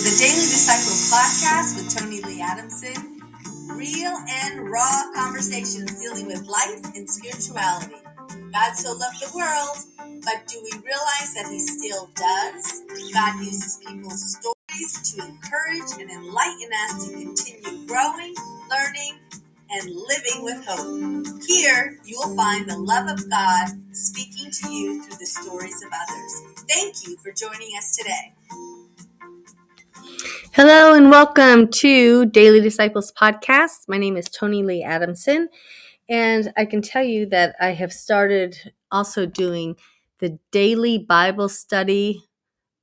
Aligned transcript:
the 0.00 0.16
Daily 0.16 0.48
Disciples 0.48 1.12
podcast 1.12 1.76
with 1.76 1.94
Toni 1.94 2.22
Lee 2.22 2.40
Adamson. 2.40 3.20
Real 3.76 4.16
and 4.30 4.70
raw 4.70 5.02
conversations 5.14 6.00
dealing 6.00 6.26
with 6.26 6.46
life 6.46 6.80
and 6.96 7.08
spirituality. 7.08 7.96
God 8.50 8.72
so 8.76 8.96
loved 8.96 9.20
the 9.20 9.30
world, 9.36 9.76
but 10.24 10.46
do 10.48 10.56
we 10.64 10.72
realize 10.80 11.34
that 11.36 11.48
He 11.50 11.60
still 11.60 12.08
does? 12.16 12.82
God 13.12 13.44
uses 13.44 13.78
people's 13.86 14.38
stories 14.40 15.12
to 15.12 15.20
encourage 15.20 15.92
and 16.00 16.10
enlighten 16.10 16.70
us 16.88 17.06
to 17.06 17.12
continue 17.12 17.86
growing, 17.86 18.34
learning, 18.70 19.20
and 19.68 19.84
living 19.84 20.44
with 20.44 20.64
hope. 20.66 21.44
Here, 21.46 21.98
you 22.06 22.16
will 22.24 22.34
find 22.34 22.66
the 22.66 22.78
love 22.78 23.10
of 23.10 23.28
God 23.28 23.68
speaking 23.92 24.50
to 24.50 24.72
you 24.72 25.02
through 25.02 25.18
the 25.18 25.26
stories 25.26 25.82
of 25.84 25.92
others. 25.92 26.64
Thank 26.70 27.06
you 27.06 27.18
for 27.18 27.32
joining 27.32 27.76
us 27.76 27.94
today. 27.94 28.32
Hello 30.52 30.94
and 30.94 31.10
welcome 31.10 31.68
to 31.68 32.26
Daily 32.26 32.60
Disciples 32.60 33.12
Podcast. 33.12 33.86
My 33.86 33.98
name 33.98 34.16
is 34.16 34.28
Toni 34.28 34.64
Lee 34.64 34.82
Adamson, 34.82 35.48
and 36.08 36.52
I 36.56 36.64
can 36.64 36.82
tell 36.82 37.04
you 37.04 37.26
that 37.26 37.54
I 37.60 37.68
have 37.68 37.92
started 37.92 38.72
also 38.90 39.26
doing 39.26 39.76
the 40.18 40.40
Daily 40.50 40.98
Bible 40.98 41.48
Study 41.48 42.24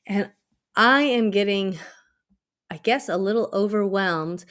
And 0.07 0.32
I 0.76 1.02
am 1.04 1.30
getting, 1.30 1.77
I 2.71 2.77
guess, 2.77 3.07
a 3.07 3.18
little 3.18 3.52
overwhelmed 3.54 4.46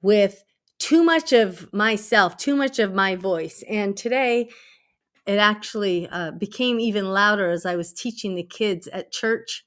with 0.00 0.42
too 0.78 1.04
much 1.04 1.34
of 1.34 1.70
myself, 1.72 2.38
too 2.38 2.56
much 2.56 2.78
of 2.78 2.94
my 2.94 3.14
voice. 3.14 3.62
And 3.68 3.94
today, 3.94 4.48
it 5.26 5.38
actually 5.38 6.08
uh, 6.08 6.32
became 6.32 6.78
even 6.78 7.12
louder 7.12 7.50
as 7.50 7.64
I 7.64 7.76
was 7.76 7.92
teaching 7.92 8.34
the 8.34 8.42
kids 8.42 8.86
at 8.88 9.12
church. 9.12 9.64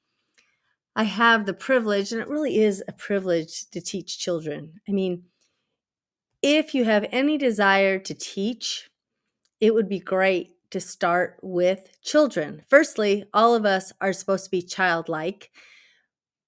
I 0.96 1.04
have 1.04 1.46
the 1.46 1.54
privilege, 1.54 2.12
and 2.12 2.22
it 2.22 2.28
really 2.28 2.58
is 2.58 2.84
a 2.88 2.92
privilege 2.92 3.70
to 3.72 3.82
teach 3.82 4.20
children. 4.20 4.74
I 4.88 4.92
mean, 4.92 5.24
if 6.42 6.74
you 6.74 6.86
have 6.86 7.06
any 7.12 7.38
desire 7.38 8.00
to 8.00 8.14
teach, 8.14 8.90
it 9.60 9.74
would 9.74 9.90
be 9.90 10.00
great 10.00 10.52
to 10.72 10.80
start 10.80 11.38
with 11.42 11.90
children. 12.04 12.64
Firstly, 12.68 13.26
all 13.34 13.56
of 13.56 13.66
us 13.66 13.92
are 14.02 14.14
supposed 14.14 14.46
to 14.46 14.52
be 14.52 14.62
childlike, 14.62 15.52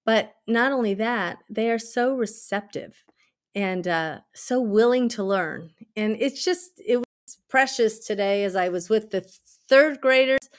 but 0.06 0.34
not 0.48 0.72
only 0.72 0.94
that, 0.96 1.40
they 1.50 1.70
are 1.72 1.80
so 1.80 2.16
receptive 2.16 3.04
and 3.56 3.88
uh, 3.88 4.20
so 4.34 4.60
willing 4.60 5.10
to 5.10 5.24
learn. 5.24 5.72
And 5.96 6.18
it's 6.20 6.44
just, 6.44 6.72
it 6.78 7.04
precious 7.50 8.00
today 8.00 8.44
as 8.44 8.56
I 8.56 8.70
was 8.70 8.90
with 8.90 9.12
the 9.12 9.22
third 9.68 10.00
graders 10.02 10.50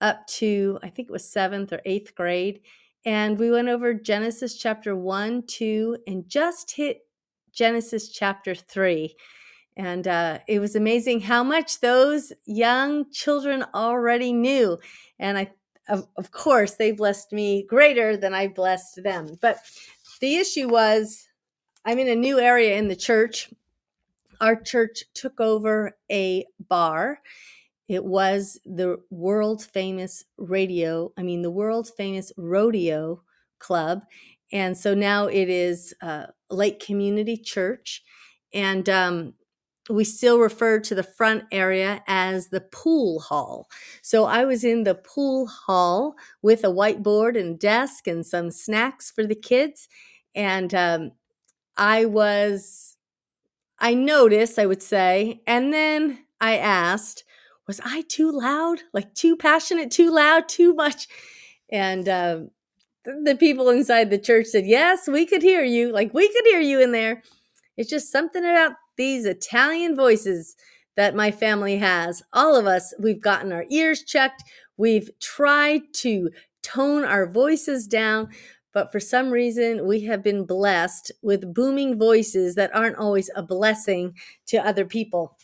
up 0.00 0.26
to, 0.26 0.78
I 0.82 0.88
think 0.88 1.08
it 1.08 1.12
was 1.12 1.30
seventh 1.30 1.72
or 1.72 1.80
eighth 1.84 2.14
grade. 2.14 2.60
And 3.04 3.38
we 3.38 3.50
went 3.50 3.68
over 3.68 3.94
Genesis 3.94 4.56
chapter 4.56 4.96
one, 4.96 5.42
two, 5.46 5.98
and 6.06 6.28
just 6.28 6.72
hit 6.72 7.02
Genesis 7.52 8.08
chapter 8.08 8.54
three. 8.54 9.16
And 9.76 10.06
uh, 10.06 10.38
it 10.46 10.58
was 10.58 10.74
amazing 10.74 11.22
how 11.22 11.42
much 11.42 11.80
those 11.80 12.32
young 12.44 13.10
children 13.10 13.64
already 13.74 14.32
knew. 14.32 14.78
And 15.18 15.38
I, 15.38 15.52
of, 15.88 16.06
of 16.16 16.30
course, 16.30 16.74
they 16.74 16.92
blessed 16.92 17.32
me 17.32 17.64
greater 17.66 18.16
than 18.16 18.34
I 18.34 18.48
blessed 18.48 19.02
them. 19.02 19.38
But 19.40 19.58
the 20.20 20.36
issue 20.36 20.68
was 20.68 21.26
I'm 21.84 21.98
in 21.98 22.08
a 22.08 22.14
new 22.14 22.38
area 22.38 22.76
in 22.76 22.88
the 22.88 22.96
church 22.96 23.50
our 24.40 24.56
church 24.60 25.04
took 25.14 25.40
over 25.40 25.96
a 26.10 26.44
bar. 26.58 27.20
It 27.88 28.04
was 28.04 28.58
the 28.64 28.98
world 29.10 29.64
famous 29.64 30.24
radio, 30.38 31.12
I 31.16 31.22
mean, 31.22 31.42
the 31.42 31.50
world 31.50 31.90
famous 31.96 32.32
rodeo 32.36 33.22
club. 33.58 34.02
And 34.52 34.76
so 34.76 34.94
now 34.94 35.26
it 35.26 35.48
is 35.48 35.94
uh, 36.02 36.26
Lake 36.50 36.80
Community 36.80 37.36
Church. 37.36 38.02
And 38.54 38.88
um, 38.88 39.34
we 39.88 40.04
still 40.04 40.38
refer 40.38 40.78
to 40.80 40.94
the 40.94 41.02
front 41.02 41.44
area 41.50 42.02
as 42.06 42.48
the 42.48 42.60
pool 42.60 43.20
hall. 43.20 43.68
So 44.02 44.24
I 44.24 44.44
was 44.44 44.62
in 44.62 44.84
the 44.84 44.94
pool 44.94 45.46
hall 45.46 46.14
with 46.42 46.62
a 46.64 46.68
whiteboard 46.68 47.38
and 47.38 47.58
desk 47.58 48.06
and 48.06 48.24
some 48.24 48.50
snacks 48.52 49.10
for 49.10 49.26
the 49.26 49.34
kids. 49.34 49.88
And 50.34 50.72
um, 50.74 51.12
I 51.76 52.04
was 52.06 52.89
I 53.80 53.94
noticed, 53.94 54.58
I 54.58 54.66
would 54.66 54.82
say, 54.82 55.40
and 55.46 55.72
then 55.72 56.18
I 56.40 56.58
asked, 56.58 57.24
was 57.66 57.80
I 57.84 58.02
too 58.08 58.30
loud? 58.30 58.80
Like 58.92 59.14
too 59.14 59.36
passionate, 59.36 59.90
too 59.90 60.10
loud, 60.10 60.48
too 60.48 60.74
much? 60.74 61.08
And 61.70 62.08
uh, 62.08 62.40
the 63.04 63.36
people 63.38 63.70
inside 63.70 64.10
the 64.10 64.18
church 64.18 64.46
said, 64.46 64.66
yes, 64.66 65.08
we 65.08 65.24
could 65.24 65.42
hear 65.42 65.62
you. 65.64 65.92
Like 65.92 66.12
we 66.12 66.28
could 66.28 66.44
hear 66.46 66.60
you 66.60 66.80
in 66.80 66.92
there. 66.92 67.22
It's 67.76 67.88
just 67.88 68.12
something 68.12 68.44
about 68.44 68.72
these 68.96 69.24
Italian 69.24 69.96
voices 69.96 70.56
that 70.96 71.14
my 71.14 71.30
family 71.30 71.78
has. 71.78 72.22
All 72.32 72.56
of 72.56 72.66
us, 72.66 72.92
we've 72.98 73.22
gotten 73.22 73.52
our 73.52 73.64
ears 73.70 74.02
checked. 74.02 74.42
We've 74.76 75.10
tried 75.20 75.82
to 75.94 76.30
tone 76.62 77.04
our 77.04 77.30
voices 77.30 77.86
down, 77.86 78.28
but 78.72 78.92
for 78.92 79.00
some 79.00 79.30
reason 79.30 79.86
we 79.86 80.02
have 80.02 80.22
been 80.22 80.44
blessed 80.44 81.10
with 81.22 81.54
booming 81.54 81.98
voices 81.98 82.54
that 82.54 82.74
aren't 82.74 82.96
always 82.96 83.30
a 83.34 83.42
blessing 83.42 84.14
to 84.46 84.58
other 84.58 84.84
people. 84.84 85.36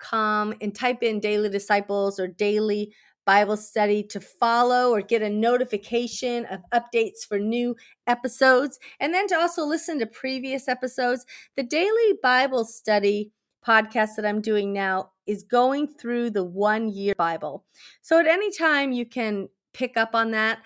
com 0.00 0.54
and 0.60 0.74
type 0.74 1.02
in 1.02 1.20
daily 1.20 1.48
disciples 1.48 2.18
or 2.18 2.26
daily 2.26 2.92
Bible 3.26 3.56
study 3.56 4.02
to 4.02 4.18
follow 4.18 4.90
or 4.90 5.02
get 5.02 5.22
a 5.22 5.28
notification 5.30 6.46
of 6.46 6.60
updates 6.72 7.24
for 7.28 7.38
new 7.38 7.76
episodes, 8.06 8.78
and 8.98 9.14
then 9.14 9.26
to 9.28 9.36
also 9.36 9.64
listen 9.64 9.98
to 9.98 10.06
previous 10.06 10.68
episodes. 10.68 11.24
The 11.56 11.62
daily 11.62 12.14
Bible 12.22 12.64
study 12.64 13.30
podcast 13.64 14.16
that 14.16 14.26
I'm 14.26 14.40
doing 14.40 14.72
now 14.72 15.10
is 15.26 15.42
going 15.44 15.86
through 15.86 16.30
the 16.30 16.42
one 16.42 16.88
year 16.88 17.14
Bible. 17.16 17.64
So 18.00 18.18
at 18.18 18.26
any 18.26 18.50
time, 18.50 18.90
you 18.90 19.06
can 19.06 19.48
pick 19.74 19.96
up 19.96 20.14
on 20.14 20.30
that. 20.32 20.60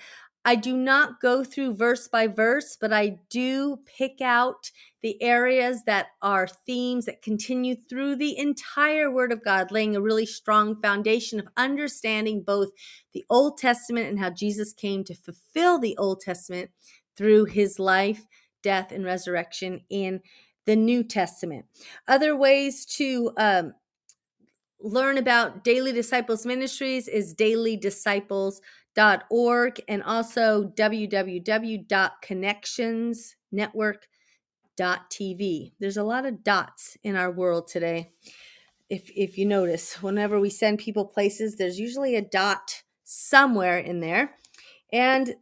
I 0.46 0.54
do 0.54 0.76
not 0.76 1.20
go 1.20 1.42
through 1.42 1.76
verse 1.76 2.06
by 2.06 2.28
verse, 2.28 2.76
but 2.80 2.92
I 2.92 3.18
do 3.30 3.78
pick 3.84 4.20
out 4.20 4.70
the 5.04 5.22
areas 5.22 5.82
that 5.84 6.06
are 6.22 6.46
themes 6.46 7.04
that 7.04 7.20
continue 7.20 7.76
through 7.76 8.16
the 8.16 8.38
entire 8.38 9.10
Word 9.10 9.32
of 9.32 9.44
God, 9.44 9.70
laying 9.70 9.94
a 9.94 10.00
really 10.00 10.24
strong 10.24 10.80
foundation 10.80 11.38
of 11.38 11.46
understanding 11.58 12.42
both 12.42 12.70
the 13.12 13.22
Old 13.28 13.58
Testament 13.58 14.08
and 14.08 14.18
how 14.18 14.30
Jesus 14.30 14.72
came 14.72 15.04
to 15.04 15.14
fulfill 15.14 15.78
the 15.78 15.94
Old 15.98 16.22
Testament 16.22 16.70
through 17.18 17.44
his 17.44 17.78
life, 17.78 18.24
death, 18.62 18.92
and 18.92 19.04
resurrection 19.04 19.82
in 19.90 20.22
the 20.64 20.74
New 20.74 21.04
Testament. 21.04 21.66
Other 22.08 22.34
ways 22.34 22.86
to 22.96 23.30
um, 23.36 23.74
learn 24.80 25.18
about 25.18 25.64
Daily 25.64 25.92
Disciples 25.92 26.46
Ministries 26.46 27.08
is 27.08 27.34
Daily 27.34 27.76
Disciples 27.76 28.62
org 29.28 29.80
and 29.86 30.02
also 30.02 30.72
www.connectionsnetwork.tv. 34.78 35.72
There's 35.78 35.96
a 35.96 36.04
lot 36.04 36.26
of 36.26 36.44
dots 36.44 36.96
in 37.02 37.16
our 37.16 37.30
world 37.30 37.68
today. 37.68 38.12
If 38.90 39.10
if 39.14 39.38
you 39.38 39.46
notice, 39.46 40.02
whenever 40.02 40.38
we 40.38 40.50
send 40.50 40.78
people 40.78 41.04
places, 41.06 41.56
there's 41.56 41.78
usually 41.78 42.16
a 42.16 42.22
dot 42.22 42.82
somewhere 43.04 43.78
in 43.78 44.00
there. 44.00 44.36
And 44.92 45.36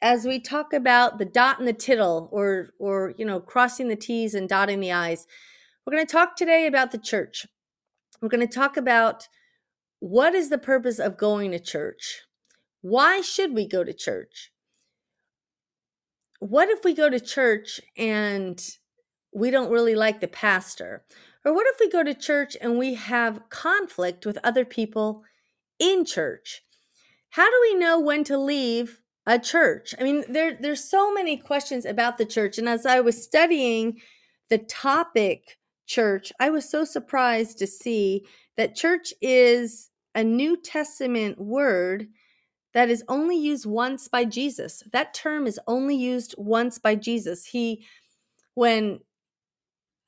as 0.00 0.24
we 0.24 0.40
talk 0.40 0.72
about 0.72 1.18
the 1.18 1.24
dot 1.24 1.58
and 1.58 1.68
the 1.68 1.72
tittle 1.72 2.28
or 2.32 2.70
or 2.78 3.14
you 3.16 3.24
know 3.24 3.40
crossing 3.40 3.88
the 3.88 3.96
t's 3.96 4.34
and 4.34 4.48
dotting 4.48 4.80
the 4.80 4.90
i's 4.92 5.26
we're 5.86 5.92
going 5.92 6.04
to 6.04 6.12
talk 6.12 6.34
today 6.36 6.66
about 6.66 6.90
the 6.90 6.98
church 6.98 7.46
we're 8.20 8.28
going 8.28 8.46
to 8.46 8.52
talk 8.52 8.76
about 8.76 9.28
what 10.00 10.34
is 10.34 10.50
the 10.50 10.58
purpose 10.58 10.98
of 10.98 11.16
going 11.16 11.52
to 11.52 11.58
church 11.60 12.22
why 12.82 13.20
should 13.20 13.54
we 13.54 13.66
go 13.66 13.84
to 13.84 13.92
church? 13.92 14.51
What 16.42 16.70
if 16.70 16.82
we 16.82 16.92
go 16.92 17.08
to 17.08 17.20
church 17.20 17.80
and 17.96 18.60
we 19.32 19.52
don't 19.52 19.70
really 19.70 19.94
like 19.94 20.18
the 20.18 20.26
pastor? 20.26 21.04
Or 21.44 21.54
what 21.54 21.68
if 21.68 21.76
we 21.78 21.88
go 21.88 22.02
to 22.02 22.14
church 22.14 22.56
and 22.60 22.76
we 22.76 22.94
have 22.94 23.48
conflict 23.48 24.26
with 24.26 24.40
other 24.42 24.64
people 24.64 25.22
in 25.78 26.04
church? 26.04 26.64
How 27.30 27.48
do 27.48 27.56
we 27.62 27.76
know 27.76 28.00
when 28.00 28.24
to 28.24 28.36
leave 28.36 28.98
a 29.24 29.38
church? 29.38 29.94
I 30.00 30.02
mean, 30.02 30.24
there 30.28 30.58
there's 30.60 30.82
so 30.82 31.14
many 31.14 31.36
questions 31.36 31.84
about 31.84 32.18
the 32.18 32.26
church 32.26 32.58
and 32.58 32.68
as 32.68 32.86
I 32.86 32.98
was 32.98 33.22
studying 33.22 34.00
the 34.50 34.58
topic 34.58 35.58
church, 35.86 36.32
I 36.40 36.50
was 36.50 36.68
so 36.68 36.84
surprised 36.84 37.56
to 37.58 37.68
see 37.68 38.26
that 38.56 38.74
church 38.74 39.14
is 39.22 39.90
a 40.12 40.24
New 40.24 40.56
Testament 40.56 41.38
word 41.38 42.08
that 42.74 42.90
is 42.90 43.04
only 43.08 43.36
used 43.36 43.66
once 43.66 44.08
by 44.08 44.24
Jesus. 44.24 44.82
That 44.92 45.14
term 45.14 45.46
is 45.46 45.60
only 45.66 45.96
used 45.96 46.34
once 46.38 46.78
by 46.78 46.94
Jesus. 46.94 47.46
He 47.46 47.84
when 48.54 49.00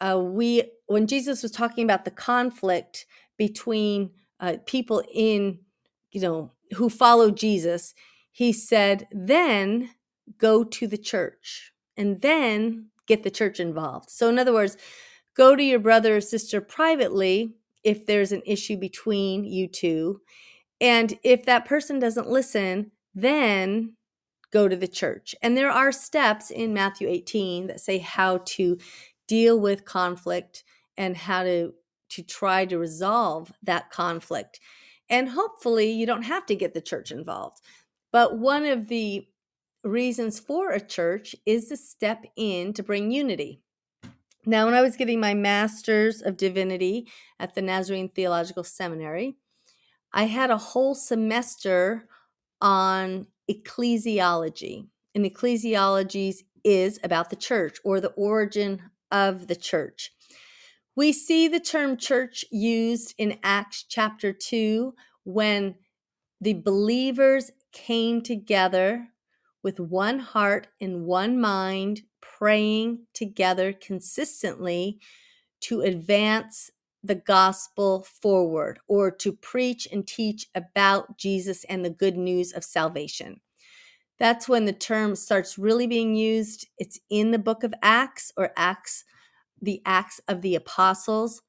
uh, 0.00 0.20
we 0.22 0.70
when 0.86 1.06
Jesus 1.06 1.42
was 1.42 1.52
talking 1.52 1.84
about 1.84 2.04
the 2.04 2.10
conflict 2.10 3.06
between 3.36 4.10
uh, 4.40 4.56
people 4.66 5.02
in 5.12 5.58
you 6.12 6.20
know 6.20 6.52
who 6.76 6.88
follow 6.88 7.30
Jesus, 7.30 7.94
he 8.32 8.52
said, 8.52 9.06
"Then 9.12 9.90
go 10.38 10.64
to 10.64 10.86
the 10.86 10.98
church, 10.98 11.72
and 11.96 12.20
then 12.20 12.88
get 13.06 13.22
the 13.22 13.30
church 13.30 13.60
involved." 13.60 14.10
So, 14.10 14.28
in 14.28 14.38
other 14.38 14.52
words, 14.52 14.76
go 15.36 15.56
to 15.56 15.62
your 15.62 15.78
brother 15.80 16.16
or 16.16 16.20
sister 16.20 16.60
privately 16.60 17.54
if 17.82 18.06
there's 18.06 18.32
an 18.32 18.42
issue 18.46 18.76
between 18.76 19.44
you 19.44 19.68
two, 19.68 20.22
and 20.84 21.18
if 21.22 21.46
that 21.46 21.64
person 21.64 21.98
doesn't 21.98 22.28
listen, 22.28 22.90
then 23.14 23.94
go 24.52 24.68
to 24.68 24.76
the 24.76 24.86
church. 24.86 25.34
And 25.40 25.56
there 25.56 25.70
are 25.70 25.90
steps 25.90 26.50
in 26.50 26.74
Matthew 26.74 27.08
18 27.08 27.68
that 27.68 27.80
say 27.80 27.96
how 27.96 28.42
to 28.44 28.76
deal 29.26 29.58
with 29.58 29.86
conflict 29.86 30.62
and 30.98 31.16
how 31.16 31.44
to 31.44 31.72
to 32.10 32.22
try 32.22 32.66
to 32.66 32.76
resolve 32.76 33.50
that 33.62 33.90
conflict. 33.90 34.60
And 35.08 35.30
hopefully 35.30 35.90
you 35.90 36.04
don't 36.04 36.24
have 36.24 36.44
to 36.46 36.54
get 36.54 36.74
the 36.74 36.82
church 36.82 37.10
involved. 37.10 37.62
But 38.12 38.38
one 38.38 38.66
of 38.66 38.88
the 38.88 39.26
reasons 39.82 40.38
for 40.38 40.70
a 40.70 40.80
church 40.80 41.34
is 41.46 41.68
to 41.68 41.78
step 41.78 42.26
in 42.36 42.74
to 42.74 42.82
bring 42.82 43.10
unity. 43.10 43.62
Now, 44.44 44.66
when 44.66 44.74
I 44.74 44.82
was 44.82 44.96
getting 44.96 45.18
my 45.18 45.32
master's 45.32 46.20
of 46.20 46.36
divinity 46.36 47.08
at 47.40 47.54
the 47.54 47.62
Nazarene 47.62 48.10
Theological 48.10 48.64
Seminary, 48.64 49.38
I 50.16 50.24
had 50.24 50.50
a 50.50 50.56
whole 50.56 50.94
semester 50.94 52.08
on 52.60 53.26
ecclesiology. 53.50 54.86
And 55.12 55.24
ecclesiology 55.24 56.36
is 56.62 57.00
about 57.02 57.30
the 57.30 57.36
church 57.36 57.78
or 57.84 58.00
the 58.00 58.12
origin 58.12 58.82
of 59.10 59.48
the 59.48 59.56
church. 59.56 60.12
We 60.96 61.12
see 61.12 61.48
the 61.48 61.60
term 61.60 61.96
church 61.96 62.44
used 62.52 63.14
in 63.18 63.38
Acts 63.42 63.84
chapter 63.88 64.32
2 64.32 64.94
when 65.24 65.74
the 66.40 66.54
believers 66.54 67.50
came 67.72 68.22
together 68.22 69.08
with 69.64 69.80
one 69.80 70.20
heart 70.20 70.68
and 70.80 71.06
one 71.06 71.40
mind, 71.40 72.02
praying 72.20 73.06
together 73.14 73.72
consistently 73.72 75.00
to 75.62 75.80
advance 75.80 76.70
the 77.04 77.14
gospel 77.14 78.02
forward 78.02 78.80
or 78.88 79.10
to 79.10 79.32
preach 79.32 79.86
and 79.92 80.06
teach 80.06 80.46
about 80.54 81.18
Jesus 81.18 81.62
and 81.64 81.84
the 81.84 81.90
good 81.90 82.16
news 82.16 82.50
of 82.52 82.64
salvation. 82.64 83.40
That's 84.18 84.48
when 84.48 84.64
the 84.64 84.72
term 84.72 85.14
starts 85.14 85.58
really 85.58 85.86
being 85.86 86.14
used. 86.14 86.66
It's 86.78 86.98
in 87.10 87.30
the 87.30 87.38
book 87.38 87.62
of 87.62 87.74
Acts 87.82 88.32
or 88.36 88.52
Acts, 88.56 89.04
the 89.60 89.82
Acts 89.84 90.20
of 90.26 90.40
the 90.40 90.54
Apostles. 90.54 91.42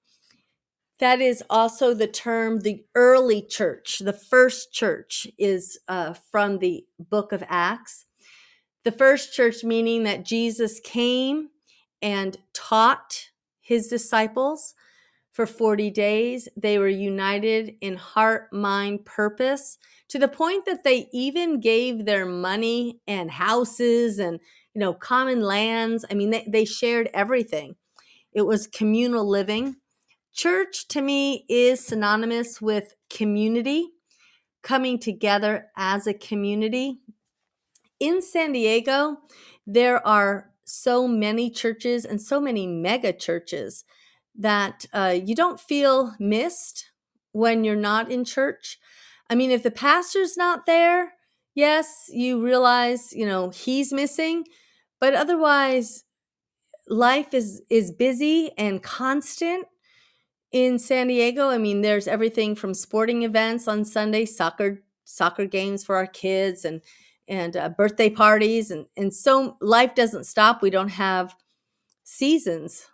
That 1.00 1.22
is 1.22 1.44
also 1.50 1.94
the 1.94 2.08
term 2.08 2.60
the 2.60 2.84
early 2.94 3.42
church, 3.42 4.00
the 4.00 4.14
first 4.14 4.74
church 4.74 5.28
is 5.38 5.78
uh, 5.88 6.14
from 6.32 6.60
the 6.60 6.86
book 7.00 7.32
of 7.32 7.44
Acts. 7.48 8.06
The 8.84 8.92
first 8.92 9.34
church 9.34 9.64
meaning 9.64 10.04
that 10.04 10.26
Jesus 10.26 10.80
came 10.80 11.50
and 12.02 12.38
taught 12.54 13.30
his 13.62 13.88
disciples 13.88 14.74
for 15.36 15.46
40 15.46 15.92
days. 15.92 16.48
They 16.56 16.80
were 16.80 16.88
united 16.88 17.76
in 17.82 17.98
heart, 17.98 18.54
mind, 18.54 19.04
purpose 19.04 19.78
to 20.08 20.18
the 20.18 20.30
point 20.30 20.66
that 20.66 20.86
they 20.86 21.10
even 21.12 21.60
gave 21.60 22.06
their 22.06 22.26
money 22.26 23.02
and 23.06 23.30
houses 23.30 24.18
and 24.18 24.40
you 24.74 24.80
know 24.80 24.94
common 24.94 25.42
lands. 25.42 26.06
I 26.10 26.14
mean 26.14 26.30
they, 26.30 26.48
they 26.48 26.64
shared 26.64 27.10
everything. 27.14 27.76
It 28.32 28.44
was 28.44 28.66
communal 28.66 29.28
living. 29.28 29.76
Church 30.34 30.88
to 30.90 31.02
me 31.02 31.46
is 31.50 31.86
synonymous 31.86 32.62
with 32.62 32.96
community 33.10 33.90
coming 34.64 34.98
together 34.98 35.68
as 35.76 36.08
a 36.08 36.14
community. 36.14 37.00
In 38.00 38.22
san 38.22 38.54
diego 38.54 39.18
there 39.68 40.06
are 40.08 40.52
so 40.64 41.10
many 41.10 41.50
churches 41.50 42.06
and 42.06 42.22
so 42.22 42.40
many 42.40 42.66
mega 42.66 43.12
churches 43.12 43.84
that 44.38 44.86
uh, 44.94 45.16
you 45.24 45.36
don't 45.36 45.60
feel 45.60 46.16
missed 46.20 46.92
when 47.32 47.64
you're 47.64 47.76
not 47.76 48.12
in 48.12 48.26
church 48.26 48.78
I 49.30 49.36
mean, 49.36 49.52
if 49.52 49.64
the 49.64 49.72
pastor's 49.72 50.38
not 50.38 50.66
there, 50.66 51.14
yes, 51.56 52.06
you 52.10 52.44
realize, 52.44 53.12
you 53.14 53.26
know, 53.26 53.50
he's 53.50 53.92
missing, 53.92 54.46
but 55.00 55.16
otherwise 55.16 56.04
life 56.88 57.34
is 57.34 57.62
is 57.70 57.92
busy 57.92 58.52
and 58.58 58.84
constant 58.84 59.66
in 60.52 60.80
San 60.80 61.08
Diego. 61.08 61.50
I 61.50 61.58
mean, 61.58 61.82
there's 61.82 62.08
everything 62.08 62.56
from 62.56 62.74
sporting 62.74 63.24
events 63.24 63.68
on 63.68 63.86
Sunday, 63.86 64.26
soccer 64.26 64.84
soccer 65.06 65.46
games 65.46 65.84
for 65.84 65.96
our 65.96 66.08
kids 66.08 66.66
and 66.66 66.82
and 67.28 67.58
uh, 67.58 67.70
birthday 67.70 68.10
parties 68.10 68.72
and 68.72 68.88
and 68.98 69.14
so 69.14 69.58
life 69.62 69.96
doesn't 69.96 70.26
stop. 70.26 70.62
We 70.62 70.70
don't 70.70 70.90
have 70.90 71.36
seasons, 72.04 72.88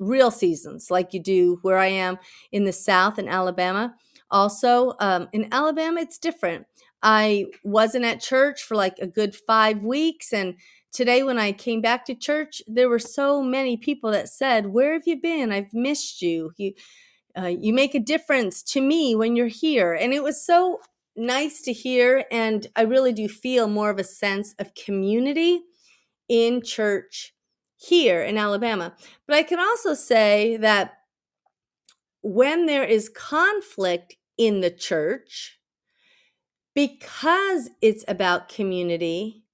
real 0.00 0.30
seasons 0.30 0.90
like 0.90 1.12
you 1.12 1.20
do 1.22 1.58
where 1.62 1.78
I 1.78 1.86
am 1.86 2.18
in 2.52 2.64
the 2.64 2.72
South 2.72 3.18
in 3.18 3.28
Alabama 3.28 3.94
also, 4.30 4.94
um, 5.00 5.28
in 5.32 5.48
Alabama, 5.52 6.00
it's 6.00 6.18
different. 6.18 6.66
I 7.02 7.46
wasn't 7.64 8.04
at 8.04 8.20
church 8.20 8.62
for 8.62 8.74
like 8.74 8.98
a 8.98 9.06
good 9.06 9.34
five 9.34 9.84
weeks. 9.84 10.32
And 10.32 10.54
today, 10.92 11.22
when 11.22 11.38
I 11.38 11.52
came 11.52 11.80
back 11.80 12.04
to 12.06 12.14
church, 12.14 12.62
there 12.66 12.88
were 12.88 12.98
so 12.98 13.42
many 13.42 13.76
people 13.76 14.10
that 14.10 14.28
said, 14.28 14.66
Where 14.66 14.92
have 14.92 15.06
you 15.06 15.20
been? 15.20 15.52
I've 15.52 15.72
missed 15.72 16.20
you. 16.20 16.52
You, 16.56 16.72
uh, 17.38 17.46
you 17.46 17.72
make 17.72 17.94
a 17.94 18.00
difference 18.00 18.62
to 18.64 18.80
me 18.80 19.14
when 19.14 19.36
you're 19.36 19.46
here. 19.46 19.94
And 19.94 20.12
it 20.12 20.22
was 20.22 20.44
so 20.44 20.80
nice 21.16 21.62
to 21.62 21.72
hear. 21.72 22.24
And 22.30 22.66
I 22.76 22.82
really 22.82 23.12
do 23.12 23.28
feel 23.28 23.68
more 23.68 23.90
of 23.90 23.98
a 23.98 24.04
sense 24.04 24.54
of 24.58 24.74
community 24.74 25.60
in 26.28 26.62
church 26.62 27.32
here 27.78 28.20
in 28.22 28.36
Alabama. 28.36 28.94
But 29.26 29.36
I 29.36 29.42
can 29.42 29.60
also 29.60 29.94
say 29.94 30.56
that 30.56 30.98
when 32.20 32.66
there 32.66 32.84
is 32.84 33.08
conflict 33.08 34.16
in 34.36 34.60
the 34.60 34.70
church, 34.70 35.60
because 36.74 37.70
it's 37.80 38.04
about 38.08 38.48
community, 38.48 39.44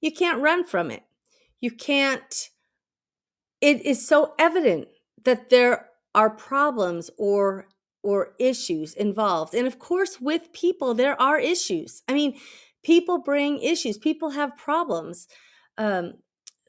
you 0.00 0.12
can't 0.12 0.40
run 0.40 0.64
from 0.64 0.90
it. 0.90 1.02
You 1.60 1.72
can't, 1.72 2.50
it 3.60 3.84
is 3.84 4.06
so 4.06 4.34
evident 4.38 4.88
that 5.24 5.50
there 5.50 5.90
are 6.14 6.30
problems 6.30 7.10
or 7.18 7.68
or 8.02 8.32
issues 8.38 8.94
involved. 8.94 9.54
And 9.54 9.66
of 9.66 9.78
course, 9.78 10.22
with 10.22 10.54
people, 10.54 10.94
there 10.94 11.20
are 11.20 11.38
issues. 11.38 12.02
I 12.08 12.14
mean, 12.14 12.34
people 12.82 13.18
bring 13.18 13.58
issues, 13.60 13.98
people 13.98 14.30
have 14.30 14.56
problems. 14.56 15.28
Um, 15.76 16.14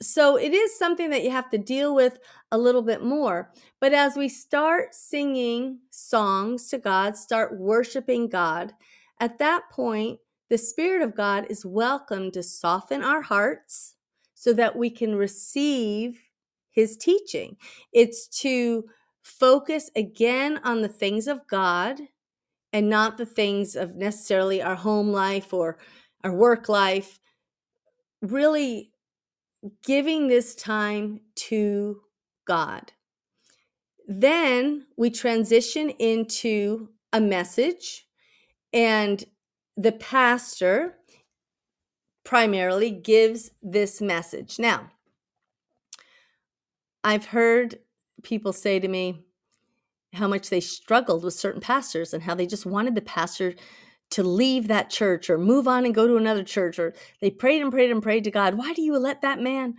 so 0.01 0.35
it 0.35 0.53
is 0.53 0.77
something 0.77 1.09
that 1.11 1.23
you 1.23 1.31
have 1.31 1.49
to 1.51 1.57
deal 1.57 1.93
with 1.93 2.19
a 2.51 2.57
little 2.57 2.81
bit 2.81 3.03
more. 3.03 3.51
But 3.79 3.93
as 3.93 4.15
we 4.15 4.29
start 4.29 4.95
singing 4.95 5.79
songs 5.91 6.69
to 6.69 6.77
God, 6.77 7.15
start 7.15 7.57
worshiping 7.57 8.27
God, 8.27 8.73
at 9.19 9.37
that 9.37 9.69
point, 9.71 10.19
the 10.49 10.57
Spirit 10.57 11.01
of 11.01 11.15
God 11.15 11.45
is 11.49 11.65
welcome 11.65 12.31
to 12.31 12.43
soften 12.43 13.03
our 13.03 13.21
hearts 13.21 13.95
so 14.33 14.51
that 14.53 14.75
we 14.75 14.89
can 14.89 15.15
receive 15.15 16.19
His 16.71 16.97
teaching. 16.97 17.57
It's 17.93 18.27
to 18.39 18.85
focus 19.21 19.91
again 19.95 20.59
on 20.63 20.81
the 20.81 20.89
things 20.89 21.27
of 21.27 21.47
God 21.47 22.01
and 22.73 22.89
not 22.89 23.17
the 23.17 23.25
things 23.25 23.75
of 23.75 23.95
necessarily 23.95 24.61
our 24.61 24.75
home 24.75 25.11
life 25.11 25.53
or 25.53 25.77
our 26.23 26.33
work 26.33 26.67
life. 26.67 27.19
Really 28.21 28.90
giving 29.83 30.27
this 30.27 30.55
time 30.55 31.21
to 31.35 32.01
God. 32.45 32.93
Then 34.07 34.87
we 34.97 35.09
transition 35.09 35.89
into 35.91 36.89
a 37.13 37.21
message, 37.21 38.07
and 38.73 39.23
the 39.77 39.91
pastor 39.91 40.97
primarily 42.23 42.91
gives 42.91 43.51
this 43.61 44.01
message. 44.01 44.59
Now, 44.59 44.91
I've 47.03 47.25
heard 47.25 47.79
people 48.23 48.53
say 48.53 48.79
to 48.79 48.87
me 48.87 49.25
how 50.13 50.27
much 50.27 50.49
they 50.49 50.59
struggled 50.59 51.23
with 51.23 51.33
certain 51.33 51.61
pastors 51.61 52.13
and 52.13 52.23
how 52.23 52.35
they 52.35 52.45
just 52.45 52.65
wanted 52.65 52.95
the 52.95 53.01
pastor 53.01 53.55
to 54.11 54.23
leave 54.23 54.67
that 54.67 54.89
church 54.89 55.29
or 55.29 55.37
move 55.37 55.67
on 55.67 55.85
and 55.85 55.95
go 55.95 56.07
to 56.07 56.17
another 56.17 56.43
church 56.43 56.77
or 56.77 56.93
they 57.19 57.29
prayed 57.29 57.61
and 57.61 57.71
prayed 57.71 57.91
and 57.91 58.03
prayed 58.03 58.23
to 58.25 58.31
God, 58.31 58.55
why 58.55 58.73
do 58.73 58.81
you 58.81 58.97
let 58.97 59.21
that 59.21 59.39
man 59.39 59.75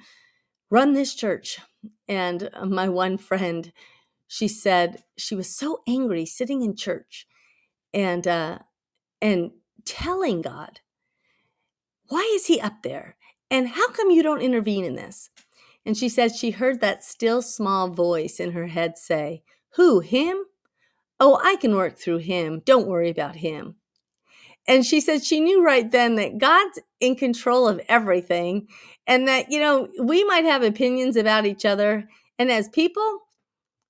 run 0.70 0.92
this 0.92 1.14
church? 1.14 1.58
And 2.08 2.50
uh, 2.52 2.66
my 2.66 2.88
one 2.88 3.18
friend, 3.18 3.72
she 4.26 4.48
said 4.48 5.04
she 5.16 5.34
was 5.34 5.54
so 5.54 5.82
angry 5.86 6.24
sitting 6.26 6.62
in 6.62 6.74
church 6.74 7.26
and 7.92 8.26
uh 8.26 8.58
and 9.20 9.52
telling 9.84 10.42
God, 10.42 10.80
why 12.08 12.30
is 12.34 12.46
he 12.46 12.60
up 12.60 12.82
there? 12.82 13.16
And 13.50 13.68
how 13.68 13.90
come 13.90 14.10
you 14.10 14.22
don't 14.22 14.40
intervene 14.40 14.84
in 14.84 14.94
this? 14.94 15.30
And 15.84 15.96
she 15.96 16.08
said 16.08 16.34
she 16.34 16.52
heard 16.52 16.80
that 16.80 17.04
still 17.04 17.42
small 17.42 17.88
voice 17.88 18.40
in 18.40 18.52
her 18.52 18.68
head 18.68 18.96
say, 18.96 19.42
Who, 19.74 20.00
him? 20.00 20.44
Oh, 21.18 21.40
I 21.42 21.56
can 21.56 21.74
work 21.74 21.98
through 21.98 22.18
him. 22.18 22.62
Don't 22.64 22.86
worry 22.86 23.10
about 23.10 23.36
him. 23.36 23.76
And 24.68 24.86
she 24.86 25.00
said 25.00 25.24
she 25.24 25.40
knew 25.40 25.64
right 25.64 25.90
then 25.90 26.14
that 26.16 26.38
God's 26.38 26.78
in 27.00 27.16
control 27.16 27.66
of 27.68 27.80
everything 27.88 28.68
and 29.06 29.26
that, 29.26 29.50
you 29.50 29.58
know, 29.58 29.88
we 30.00 30.22
might 30.24 30.44
have 30.44 30.62
opinions 30.62 31.16
about 31.16 31.46
each 31.46 31.64
other. 31.64 32.08
And 32.38 32.50
as 32.50 32.68
people, 32.68 33.20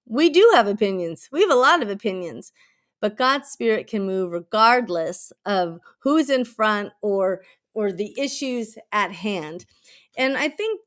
we 0.06 0.30
do 0.30 0.50
have 0.54 0.66
opinions. 0.66 1.28
We 1.30 1.42
have 1.42 1.50
a 1.50 1.54
lot 1.54 1.82
of 1.82 1.90
opinions. 1.90 2.52
But 3.00 3.16
God's 3.16 3.48
spirit 3.48 3.88
can 3.88 4.06
move 4.06 4.30
regardless 4.30 5.32
of 5.44 5.80
who's 6.00 6.30
in 6.30 6.44
front 6.44 6.92
or 7.02 7.42
or 7.74 7.90
the 7.90 8.14
issues 8.18 8.76
at 8.92 9.12
hand. 9.12 9.64
And 10.16 10.36
I 10.36 10.48
think 10.48 10.80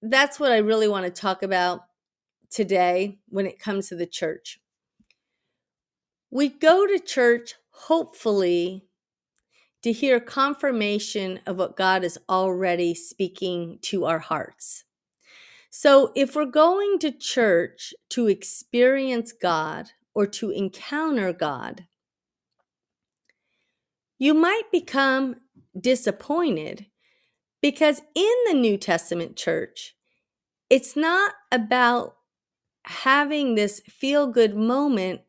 that's 0.00 0.38
what 0.38 0.52
I 0.52 0.58
really 0.58 0.88
want 0.88 1.04
to 1.04 1.10
talk 1.10 1.42
about 1.42 1.80
today 2.50 3.18
when 3.28 3.44
it 3.46 3.58
comes 3.58 3.88
to 3.88 3.96
the 3.96 4.06
church. 4.06 4.60
We 6.30 6.48
go 6.48 6.86
to 6.86 6.98
church 6.98 7.54
hopefully 7.70 8.87
to 9.88 9.92
hear 9.92 10.20
confirmation 10.20 11.40
of 11.46 11.56
what 11.56 11.74
God 11.74 12.04
is 12.04 12.18
already 12.28 12.94
speaking 12.94 13.78
to 13.80 14.04
our 14.04 14.18
hearts. 14.18 14.84
So, 15.70 16.12
if 16.14 16.36
we're 16.36 16.44
going 16.44 16.98
to 16.98 17.10
church 17.10 17.94
to 18.10 18.26
experience 18.26 19.32
God 19.32 19.92
or 20.14 20.26
to 20.26 20.50
encounter 20.50 21.32
God, 21.32 21.86
you 24.18 24.34
might 24.34 24.64
become 24.70 25.36
disappointed 25.80 26.84
because 27.62 28.02
in 28.14 28.34
the 28.46 28.54
New 28.54 28.76
Testament 28.76 29.36
church, 29.36 29.96
it's 30.68 30.96
not 30.96 31.32
about 31.50 32.16
having 32.82 33.54
this 33.54 33.80
feel 33.88 34.26
good 34.26 34.54
moment 34.54 35.22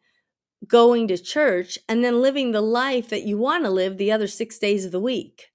going 0.68 1.08
to 1.08 1.18
church 1.18 1.80
and 1.88 2.04
then 2.04 2.22
living 2.22 2.52
the 2.52 2.62
life 2.62 3.10
that 3.10 3.24
you 3.24 3.38
want 3.38 3.64
to 3.64 3.70
live 3.70 3.98
the 3.98 4.12
other 4.12 4.28
six 4.28 4.60
days 4.60 4.86
of 4.86 4.92
the 4.92 5.00
week. 5.00 5.52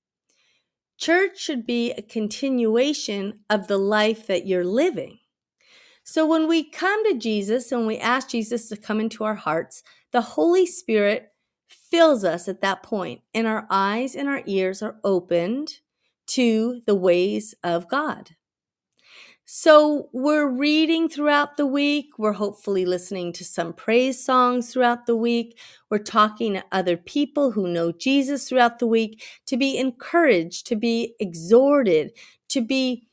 Church 0.96 1.38
should 1.38 1.66
be 1.66 1.92
a 1.92 2.02
continuation 2.02 3.40
of 3.50 3.66
the 3.66 3.78
life 3.78 4.26
that 4.26 4.46
you're 4.46 4.64
living. 4.64 5.18
So 6.04 6.26
when 6.26 6.46
we 6.46 6.68
come 6.68 7.04
to 7.04 7.18
Jesus 7.18 7.72
and 7.72 7.86
we 7.86 7.98
ask 7.98 8.28
Jesus 8.28 8.68
to 8.68 8.76
come 8.76 9.00
into 9.00 9.24
our 9.24 9.34
hearts, 9.34 9.82
the 10.12 10.20
Holy 10.20 10.66
Spirit 10.66 11.32
fills 11.68 12.24
us 12.24 12.46
at 12.46 12.60
that 12.60 12.82
point, 12.82 13.22
and 13.32 13.46
our 13.46 13.66
eyes 13.70 14.14
and 14.14 14.28
our 14.28 14.42
ears 14.46 14.82
are 14.82 14.96
opened 15.02 15.80
to 16.26 16.82
the 16.86 16.94
ways 16.94 17.54
of 17.64 17.88
God. 17.88 18.30
So 19.46 20.08
we're 20.12 20.48
reading 20.48 21.08
throughout 21.08 21.58
the 21.58 21.66
week. 21.66 22.18
We're 22.18 22.32
hopefully 22.32 22.86
listening 22.86 23.32
to 23.34 23.44
some 23.44 23.74
praise 23.74 24.24
songs 24.24 24.72
throughout 24.72 25.04
the 25.04 25.16
week. 25.16 25.58
We're 25.90 25.98
talking 25.98 26.54
to 26.54 26.64
other 26.72 26.96
people 26.96 27.50
who 27.50 27.68
know 27.68 27.92
Jesus 27.92 28.48
throughout 28.48 28.78
the 28.78 28.86
week 28.86 29.22
to 29.46 29.58
be 29.58 29.76
encouraged, 29.76 30.66
to 30.68 30.76
be 30.76 31.14
exhorted, 31.20 32.12
to 32.48 32.62
be 32.62 33.06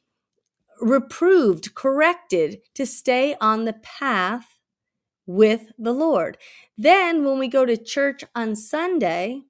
reproved, 0.80 1.76
corrected, 1.76 2.60
to 2.76 2.86
stay 2.86 3.36
on 3.42 3.66
the 3.66 3.74
path 3.74 4.58
with 5.26 5.68
the 5.78 5.94
Lord. 5.94 6.38
Then 6.78 7.26
when 7.26 7.40
we 7.40 7.50
go 7.50 7.66
to 7.66 7.76
church 7.76 8.24
on 8.34 8.56
Sunday, 8.56 9.42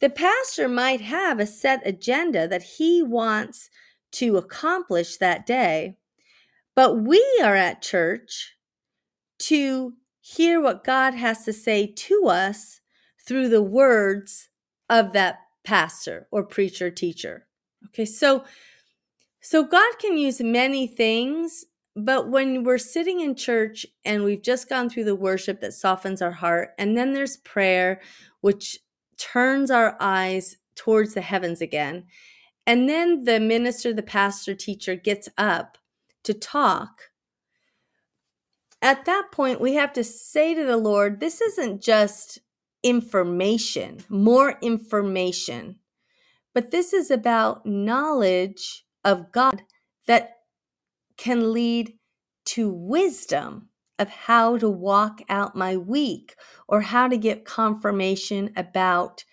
the 0.00 0.10
pastor 0.10 0.68
might 0.68 1.00
have 1.00 1.40
a 1.40 1.46
set 1.46 1.84
agenda 1.84 2.46
that 2.46 2.62
he 2.62 3.02
wants 3.02 3.68
to 4.12 4.36
accomplish 4.36 5.16
that 5.16 5.46
day, 5.46 5.96
but 6.74 6.96
we 6.96 7.24
are 7.42 7.56
at 7.56 7.82
church 7.82 8.56
to 9.38 9.94
hear 10.20 10.60
what 10.60 10.84
God 10.84 11.14
has 11.14 11.44
to 11.44 11.52
say 11.52 11.86
to 11.86 12.26
us 12.26 12.80
through 13.26 13.48
the 13.48 13.62
words 13.62 14.48
of 14.88 15.12
that 15.12 15.40
pastor 15.64 16.26
or 16.30 16.42
preacher 16.42 16.90
teacher. 16.90 17.46
Okay, 17.86 18.04
so 18.04 18.44
so 19.40 19.62
God 19.62 19.98
can 19.98 20.18
use 20.18 20.40
many 20.40 20.86
things, 20.86 21.64
but 21.94 22.28
when 22.28 22.64
we're 22.64 22.78
sitting 22.78 23.20
in 23.20 23.34
church 23.34 23.86
and 24.04 24.24
we've 24.24 24.42
just 24.42 24.68
gone 24.68 24.90
through 24.90 25.04
the 25.04 25.14
worship 25.14 25.60
that 25.60 25.74
softens 25.74 26.20
our 26.20 26.32
heart, 26.32 26.70
and 26.78 26.96
then 26.96 27.12
there's 27.12 27.36
prayer, 27.38 28.00
which 28.40 28.78
turns 29.16 29.70
our 29.70 29.96
eyes 30.00 30.56
towards 30.74 31.14
the 31.14 31.20
heavens 31.20 31.60
again. 31.60 32.04
And 32.68 32.90
then 32.90 33.24
the 33.24 33.40
minister, 33.40 33.94
the 33.94 34.04
pastor, 34.04 34.54
teacher 34.54 34.96
gets 34.96 35.30
up 35.38 35.78
to 36.24 36.34
talk. 36.34 37.04
At 38.82 39.06
that 39.06 39.30
point, 39.32 39.60
we 39.60 39.74
have 39.74 39.94
to 39.94 40.04
say 40.04 40.54
to 40.54 40.64
the 40.66 40.76
Lord, 40.76 41.20
this 41.20 41.40
isn't 41.40 41.82
just 41.82 42.40
information, 42.84 44.00
more 44.10 44.58
information, 44.62 45.78
but 46.54 46.70
this 46.70 46.92
is 46.92 47.10
about 47.10 47.66
knowledge 47.66 48.84
of 49.04 49.32
God 49.32 49.62
that 50.06 50.32
can 51.16 51.52
lead 51.52 51.94
to 52.46 52.70
wisdom 52.70 53.70
of 53.98 54.10
how 54.10 54.58
to 54.58 54.68
walk 54.70 55.22
out 55.28 55.56
my 55.56 55.76
week 55.76 56.36
or 56.68 56.82
how 56.82 57.08
to 57.08 57.16
get 57.18 57.46
confirmation 57.46 58.52
about 58.56 59.24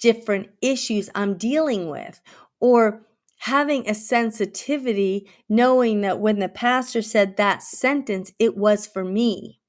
different 0.00 0.48
issues 0.62 1.10
I'm 1.14 1.36
dealing 1.36 1.88
with 1.88 2.20
or 2.60 3.02
having 3.40 3.88
a 3.88 3.94
sensitivity 3.94 5.30
knowing 5.48 6.00
that 6.00 6.20
when 6.20 6.40
the 6.40 6.48
pastor 6.48 7.02
said 7.02 7.36
that 7.36 7.62
sentence 7.62 8.32
it 8.38 8.56
was 8.56 8.86
for 8.86 9.04
me. 9.04 9.60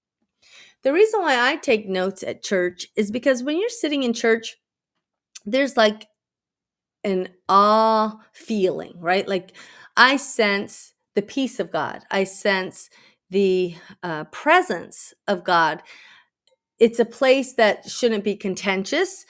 The 0.84 0.94
reason 0.94 1.22
why 1.22 1.51
I 1.51 1.58
take 1.58 1.88
notes 1.88 2.24
at 2.24 2.44
church 2.44 2.88
is 2.96 3.12
because 3.12 3.44
when 3.44 3.60
you're 3.60 3.70
sitting 3.70 4.04
in 4.04 4.13
church 4.13 4.58
there's 5.46 5.78
like 5.78 6.08
an 7.04 7.30
awe 7.48 8.18
feeling, 8.34 8.94
right? 9.00 9.28
Like 9.28 9.54
I 9.98 10.18
sense 10.18 10.94
the 11.16 11.22
peace 11.22 11.60
of 11.60 11.72
God. 11.72 12.01
I 12.12 12.24
sense 12.24 12.89
the 13.30 13.75
uh, 14.04 14.25
presence 14.25 15.13
of 15.28 15.44
God. 15.44 15.84
It's 16.80 17.00
a 17.00 17.06
place 17.06 17.54
that 17.54 17.89
shouldn't 17.89 18.24
be 18.24 18.36
contentious. 18.36 19.25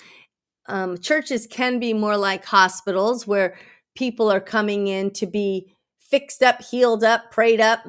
Um, 0.70 0.98
churches 0.98 1.48
can 1.48 1.80
be 1.80 1.94
more 1.94 2.18
like 2.18 2.46
hospitals 2.46 3.28
where 3.28 3.58
people 3.96 4.32
are 4.32 4.40
coming 4.40 4.88
in 4.88 5.12
to 5.12 5.26
be 5.26 5.74
fixed 6.00 6.42
up, 6.42 6.62
healed 6.62 7.04
up, 7.04 7.32
prayed 7.32 7.60
up, 7.60 7.86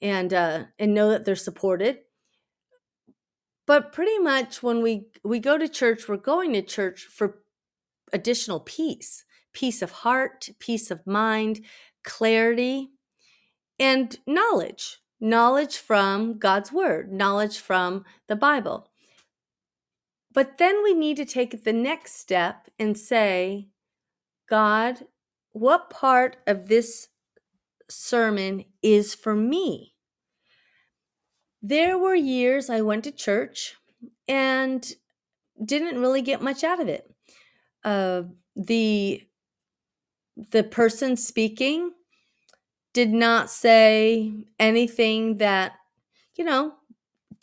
and 0.00 0.32
uh, 0.32 0.64
and 0.78 0.94
know 0.94 1.10
that 1.10 1.24
they're 1.24 1.36
supported. 1.36 1.98
But 3.66 3.92
pretty 3.92 4.18
much 4.18 4.62
when 4.62 4.82
we 4.82 5.08
we 5.22 5.38
go 5.38 5.58
to 5.58 5.68
church, 5.68 6.08
we're 6.08 6.16
going 6.16 6.52
to 6.54 6.62
church 6.62 7.04
for 7.04 7.42
additional 8.12 8.60
peace, 8.60 9.24
peace 9.52 9.82
of 9.82 9.90
heart, 9.90 10.48
peace 10.58 10.90
of 10.90 11.06
mind, 11.06 11.60
clarity, 12.04 12.90
and 13.78 14.18
knowledge 14.26 14.98
knowledge 15.24 15.78
from 15.78 16.38
God's 16.38 16.70
word, 16.70 17.12
knowledge 17.12 17.58
from 17.58 18.04
the 18.28 18.36
Bible. 18.36 18.88
But 20.34 20.58
then 20.58 20.82
we 20.82 20.92
need 20.92 21.16
to 21.16 21.24
take 21.24 21.64
the 21.64 21.72
next 21.72 22.16
step 22.16 22.68
and 22.78 22.98
say, 22.98 23.68
God, 24.48 25.06
what 25.52 25.88
part 25.88 26.36
of 26.46 26.68
this 26.68 27.08
sermon 27.88 28.64
is 28.82 29.14
for 29.14 29.34
me? 29.34 29.94
There 31.62 31.96
were 31.96 32.16
years 32.16 32.68
I 32.68 32.82
went 32.82 33.04
to 33.04 33.12
church 33.12 33.76
and 34.28 34.84
didn't 35.64 36.00
really 36.00 36.20
get 36.20 36.42
much 36.42 36.64
out 36.64 36.80
of 36.80 36.88
it. 36.88 37.10
Uh, 37.84 38.24
the 38.56 39.22
the 40.36 40.64
person 40.64 41.16
speaking 41.16 41.92
did 42.92 43.12
not 43.12 43.50
say 43.50 44.32
anything 44.58 45.36
that, 45.36 45.72
you 46.34 46.44
know, 46.44 46.74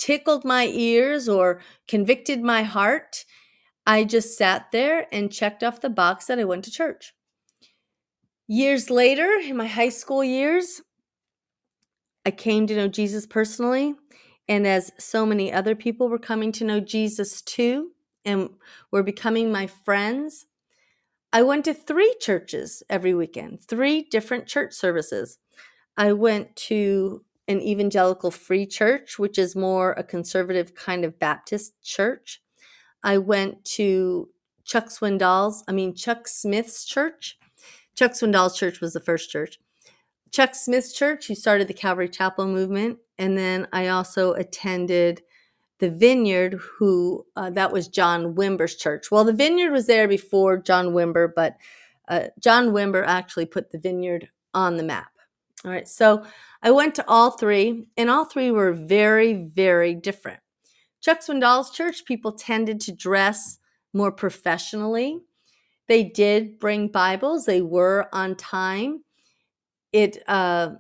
tickled 0.02 0.44
my 0.44 0.66
ears 0.66 1.30
or 1.30 1.62
convicted 1.88 2.42
my 2.42 2.64
heart. 2.64 3.24
I 3.86 4.04
just 4.04 4.36
sat 4.36 4.72
there 4.72 5.06
and 5.12 5.32
checked 5.32 5.64
off 5.64 5.80
the 5.80 5.92
box 5.92 6.26
that 6.26 6.40
I 6.40 6.44
went 6.44 6.64
to 6.66 6.72
church. 6.72 7.14
Years 8.48 8.90
later, 8.90 9.34
in 9.34 9.56
my 9.56 9.68
high 9.68 9.90
school 9.90 10.24
years, 10.24 10.82
I 12.26 12.32
came 12.32 12.66
to 12.66 12.76
know 12.76 12.88
Jesus 12.88 13.28
personally. 13.28 13.94
And 14.48 14.66
as 14.66 14.92
so 14.98 15.24
many 15.24 15.54
other 15.54 15.76
people 15.76 16.10
were 16.10 16.20
coming 16.20 16.52
to 16.54 16.66
know 16.66 16.80
Jesus 16.80 17.44
too, 17.44 17.92
and 18.26 18.50
were 18.92 19.04
becoming 19.04 19.52
my 19.52 19.68
friends, 19.68 20.48
I 21.32 21.44
went 21.44 21.64
to 21.66 21.74
three 21.76 22.16
churches 22.20 22.82
every 22.90 23.14
weekend, 23.14 23.64
three 23.68 24.02
different 24.02 24.48
church 24.48 24.74
services. 24.74 25.38
I 25.96 26.14
went 26.14 26.56
to 26.68 27.24
an 27.48 27.62
evangelical 27.62 28.32
free 28.32 28.66
church, 28.66 29.20
which 29.20 29.38
is 29.38 29.56
more 29.56 29.94
a 29.94 30.04
conservative 30.04 30.76
kind 30.76 31.04
of 31.04 31.20
Baptist 31.20 31.82
church. 31.84 32.42
I 33.04 33.18
went 33.18 33.66
to 33.66 34.30
Chuck 34.64 34.90
Swindoll's, 34.90 35.64
I 35.68 35.72
mean, 35.72 35.96
Chuck 35.96 36.28
Smith's 36.28 36.86
church. 36.86 37.38
Chuck 37.96 38.12
Swindoll's 38.12 38.58
church 38.58 38.80
was 38.80 38.94
the 38.94 39.00
first 39.00 39.30
church. 39.30 39.60
Chuck 40.32 40.56
Smith's 40.56 40.94
church, 40.94 41.26
he 41.26 41.36
started 41.36 41.68
the 41.68 41.74
Calvary 41.74 42.08
Chapel 42.08 42.48
movement. 42.48 43.00
And 43.18 43.38
then 43.38 43.68
I 43.74 43.88
also 43.88 44.34
attended 44.34 45.22
the 45.80 45.90
Vineyard, 45.90 46.54
who 46.54 47.26
uh, 47.36 47.50
that 47.50 47.74
was 47.74 47.88
John 47.88 48.36
Wimber's 48.36 48.76
church. 48.76 49.12
Well, 49.12 49.26
the 49.26 49.34
Vineyard 49.34 49.72
was 49.72 49.88
there 49.88 50.08
before 50.08 50.58
John 50.58 50.90
Wimber, 50.90 51.32
but 51.36 51.58
uh, 52.08 52.28
John 52.40 52.70
Wimber 52.70 53.04
actually 53.06 53.46
put 53.48 53.72
the 53.72 53.80
Vineyard 53.80 54.30
on 54.54 54.78
the 54.78 54.84
map. 54.84 55.12
All 55.66 55.72
right, 55.72 55.88
so 55.88 56.24
I 56.64 56.72
went 56.72 56.96
to 56.96 57.06
all 57.08 57.32
three, 57.32 57.88
and 57.98 58.10
all 58.10 58.26
three 58.26 58.52
were 58.52 58.72
very, 58.72 59.34
very 59.34 59.96
different. 59.96 60.40
Chuck 61.02 61.22
Swindoll's 61.22 61.72
church, 61.72 62.06
people 62.06 62.32
tended 62.32 62.80
to 62.82 62.92
dress 62.92 63.58
more 63.94 64.12
professionally. 64.12 65.20
They 65.88 66.04
did 66.04 66.60
bring 66.60 66.88
Bibles, 66.88 67.46
they 67.46 67.62
were 67.62 68.08
on 68.14 68.36
time. 68.36 69.04
It 69.92 70.22
uh, 70.28 70.76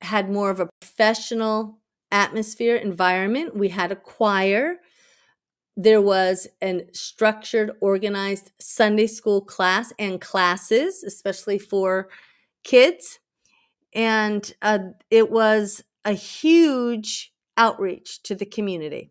had 0.00 0.30
more 0.30 0.50
of 0.50 0.60
a 0.60 0.68
professional 0.80 1.78
atmosphere, 2.10 2.76
environment. 2.76 3.56
We 3.56 3.68
had 3.68 3.92
a 3.92 3.96
choir. 3.96 4.76
There 5.76 6.00
was 6.00 6.48
a 6.62 6.86
structured, 6.92 7.72
organized 7.80 8.50
Sunday 8.58 9.06
school 9.06 9.42
class 9.42 9.92
and 9.98 10.20
classes, 10.20 11.04
especially 11.04 11.58
for 11.58 12.08
kids. 12.64 13.18
And 13.96 14.52
uh, 14.62 14.78
it 15.10 15.30
was 15.30 15.82
a 16.04 16.12
huge 16.12 17.32
outreach 17.56 18.22
to 18.24 18.34
the 18.34 18.44
community. 18.44 19.10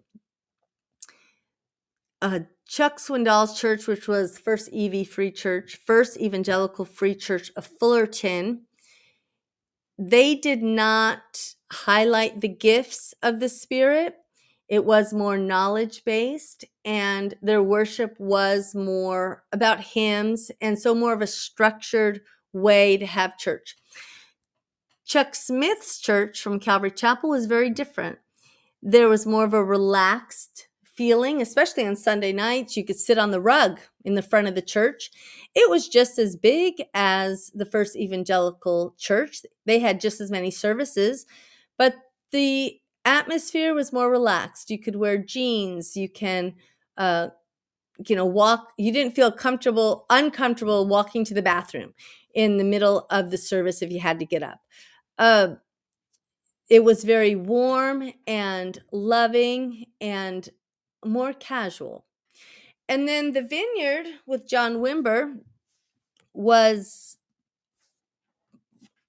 Uh, 2.22 2.42
Chuck 2.68 3.00
Swindoll's 3.00 3.60
church, 3.60 3.88
which 3.88 4.08
was 4.08 4.40
First 4.40 4.70
EV 4.74 5.08
Free 5.08 5.32
Church, 5.32 5.80
First 5.86 6.18
Evangelical 6.18 6.86
Free 6.86 7.16
Church 7.16 7.52
of 7.58 7.68
Fullerton, 7.68 8.62
they 9.98 10.36
did 10.36 10.62
not 10.62 11.56
highlight 11.72 12.42
the 12.42 12.48
gifts 12.48 13.14
of 13.22 13.40
the 13.40 13.50
Spirit. 13.50 14.16
It 14.68 14.84
was 14.84 15.14
more 15.14 15.38
knowledge 15.38 16.04
based, 16.06 16.66
and 16.84 17.36
their 17.42 17.62
worship 17.62 18.16
was 18.20 18.76
more 18.76 19.44
about 19.52 19.80
hymns, 19.82 20.52
and 20.60 20.80
so 20.80 20.96
more 20.96 21.14
of 21.14 21.22
a 21.22 21.28
structured 21.28 22.22
way 22.52 22.98
to 22.98 23.06
have 23.06 23.38
church. 23.38 23.76
Chuck 25.06 25.36
Smith's 25.36 26.00
church 26.00 26.42
from 26.42 26.60
Calvary 26.60 26.92
Chapel 26.92 27.30
was 27.30 27.46
very 27.46 27.70
different. 27.70 28.18
There 28.82 29.08
was 29.08 29.26
more 29.26 29.44
of 29.44 29.54
a 29.54 29.64
relaxed 29.64 30.68
feeling, 30.84 31.42
especially 31.42 31.86
on 31.86 31.96
Sunday 31.96 32.32
nights. 32.32 32.76
You 32.76 32.86
could 32.86 32.98
sit 32.98 33.18
on 33.18 33.32
the 33.32 33.42
rug 33.42 33.80
in 34.04 34.16
the 34.16 34.22
front 34.22 34.48
of 34.48 34.56
the 34.56 34.62
church. 34.62 35.12
It 35.54 35.70
was 35.70 35.88
just 35.88 36.18
as 36.18 36.36
big 36.36 36.82
as 36.94 37.52
the 37.54 37.66
first 37.66 37.96
evangelical 37.96 38.96
church. 38.98 39.42
They 39.66 39.80
had 39.80 40.00
just 40.00 40.22
as 40.22 40.32
many 40.32 40.52
services, 40.52 41.26
but 41.78 41.96
the 42.32 42.80
atmosphere 43.04 43.74
was 43.74 43.94
more 43.94 44.10
relaxed. 44.10 44.72
You 44.72 44.80
could 44.80 44.96
wear 44.96 45.18
jeans. 45.18 45.96
You 45.96 46.10
can, 46.10 46.56
uh, 46.98 47.30
you 48.08 48.16
know, 48.16 48.26
walk. 48.26 48.72
You 48.78 48.92
didn't 48.92 49.16
feel 49.16 49.32
comfortable, 49.32 50.06
uncomfortable 50.10 50.88
walking 50.88 51.24
to 51.26 51.34
the 51.34 51.42
bathroom 51.42 51.94
in 52.34 52.58
the 52.58 52.64
middle 52.64 53.06
of 53.10 53.32
the 53.32 53.38
service 53.38 53.82
if 53.82 53.92
you 53.92 54.00
had 54.00 54.20
to 54.20 54.26
get 54.26 54.44
up. 54.44 54.60
Uh, 55.18 55.56
it 56.70 56.84
was 56.84 57.04
very 57.04 57.36
warm 57.36 58.12
and 58.26 58.82
loving 58.92 59.86
and 60.02 60.50
more 61.06 61.34
casual. 61.34 62.06
And 62.90 63.08
then 63.08 63.34
the 63.34 63.42
vineyard 63.42 64.08
with 64.26 64.48
John 64.48 64.78
Wimber 64.78 65.40
was 66.34 67.18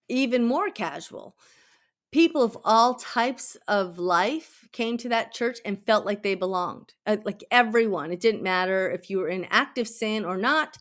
even 0.08 0.44
more 0.44 0.70
casual. 0.70 1.36
People 2.12 2.42
of 2.42 2.56
all 2.64 2.94
types 2.94 3.56
of 3.68 3.98
life 3.98 4.66
came 4.72 4.96
to 4.98 5.08
that 5.08 5.34
church 5.34 5.58
and 5.64 5.82
felt 5.82 6.06
like 6.06 6.22
they 6.22 6.34
belonged. 6.34 6.94
Uh, 7.06 7.16
like 7.24 7.42
everyone. 7.50 8.12
It 8.12 8.20
didn't 8.20 8.42
matter 8.42 8.90
if 8.90 9.10
you 9.10 9.18
were 9.18 9.28
in 9.28 9.46
active 9.50 9.88
sin 9.88 10.24
or 10.24 10.36
not, 10.36 10.78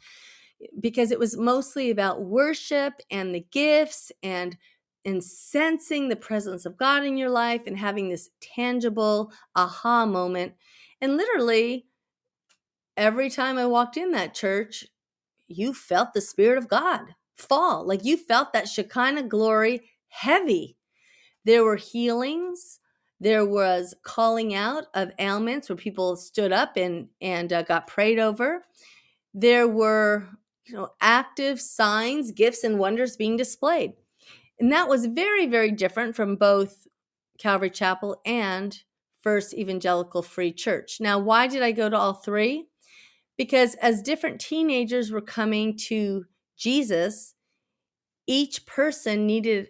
because 0.79 1.11
it 1.11 1.19
was 1.19 1.35
mostly 1.35 1.89
about 1.89 2.21
worship 2.23 2.93
and 3.11 3.35
the 3.35 3.45
gifts 3.51 4.11
and 4.23 4.57
and 5.05 5.23
sensing 5.23 6.09
the 6.09 6.15
presence 6.15 6.65
of 6.65 6.77
God 6.77 7.03
in 7.03 7.17
your 7.17 7.29
life 7.29 7.63
and 7.67 7.77
having 7.77 8.09
this 8.09 8.29
tangible 8.41 9.31
aha 9.55 10.05
moment 10.05 10.53
and 11.01 11.17
literally, 11.17 11.85
every 12.97 13.29
time 13.29 13.57
I 13.57 13.65
walked 13.65 13.97
in 13.97 14.11
that 14.11 14.33
church, 14.33 14.85
you 15.47 15.73
felt 15.73 16.13
the 16.13 16.21
Spirit 16.21 16.57
of 16.57 16.67
God 16.67 17.01
fall. 17.35 17.85
Like 17.85 18.03
you 18.03 18.17
felt 18.17 18.53
that 18.53 18.67
Shekinah 18.67 19.23
glory 19.23 19.81
heavy. 20.07 20.77
There 21.43 21.63
were 21.63 21.75
healings. 21.75 22.79
There 23.19 23.45
was 23.45 23.93
calling 24.03 24.55
out 24.55 24.85
of 24.93 25.11
ailments 25.19 25.69
where 25.69 25.75
people 25.75 26.15
stood 26.15 26.51
up 26.51 26.75
and 26.75 27.09
and 27.21 27.51
uh, 27.53 27.61
got 27.61 27.87
prayed 27.87 28.19
over. 28.19 28.63
There 29.33 29.67
were 29.67 30.27
you 30.65 30.73
know 30.73 30.89
active 31.01 31.61
signs, 31.61 32.31
gifts, 32.31 32.63
and 32.63 32.79
wonders 32.79 33.15
being 33.15 33.37
displayed, 33.37 33.93
and 34.59 34.71
that 34.71 34.87
was 34.87 35.05
very 35.05 35.45
very 35.47 35.71
different 35.71 36.15
from 36.15 36.35
both 36.35 36.87
Calvary 37.37 37.69
Chapel 37.69 38.21
and 38.25 38.79
First 39.21 39.53
Evangelical 39.53 40.21
Free 40.21 40.51
Church. 40.51 40.97
Now, 40.99 41.17
why 41.19 41.47
did 41.47 41.63
I 41.63 41.71
go 41.71 41.89
to 41.89 41.97
all 41.97 42.13
three? 42.13 42.67
Because 43.37 43.75
as 43.75 44.01
different 44.01 44.39
teenagers 44.39 45.11
were 45.11 45.21
coming 45.21 45.75
to 45.87 46.25
Jesus, 46.57 47.33
each 48.27 48.65
person 48.65 49.25
needed 49.27 49.69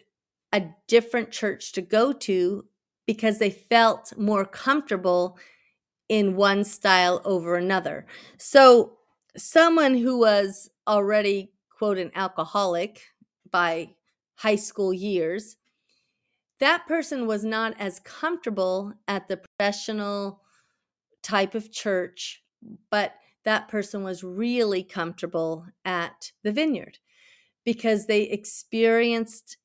a 0.54 0.68
different 0.88 1.32
church 1.32 1.72
to 1.74 1.82
go 1.82 2.14
to 2.14 2.66
because 3.08 3.40
they 3.40 3.50
felt 3.50 4.14
more 4.18 4.46
comfortable 4.46 5.38
in 6.08 6.36
one 6.36 6.64
style 6.64 7.22
over 7.26 7.56
another. 7.56 8.06
So, 8.38 8.98
someone 9.36 9.98
who 9.98 10.20
was 10.20 10.70
already, 10.88 11.52
quote, 11.78 11.98
an 11.98 12.12
alcoholic 12.16 13.02
by 13.52 13.96
high 14.36 14.56
school 14.56 14.94
years 14.94 15.58
that 16.60 16.88
person 16.88 17.28
was 17.28 17.44
not 17.44 17.74
as 17.80 18.00
comfortable 18.00 18.94
at 19.08 19.28
the 19.28 19.38
professional 19.38 20.42
type 21.22 21.56
of 21.56 21.72
church, 21.72 22.44
but 22.90 23.16
that 23.44 23.68
person 23.68 24.04
was 24.04 24.24
really 24.24 24.84
comfortable 24.84 25.66
at 25.84 26.32
the 26.44 26.52
vineyard 26.52 27.00
because 27.66 28.06
they 28.06 28.24
experienced 28.24 29.58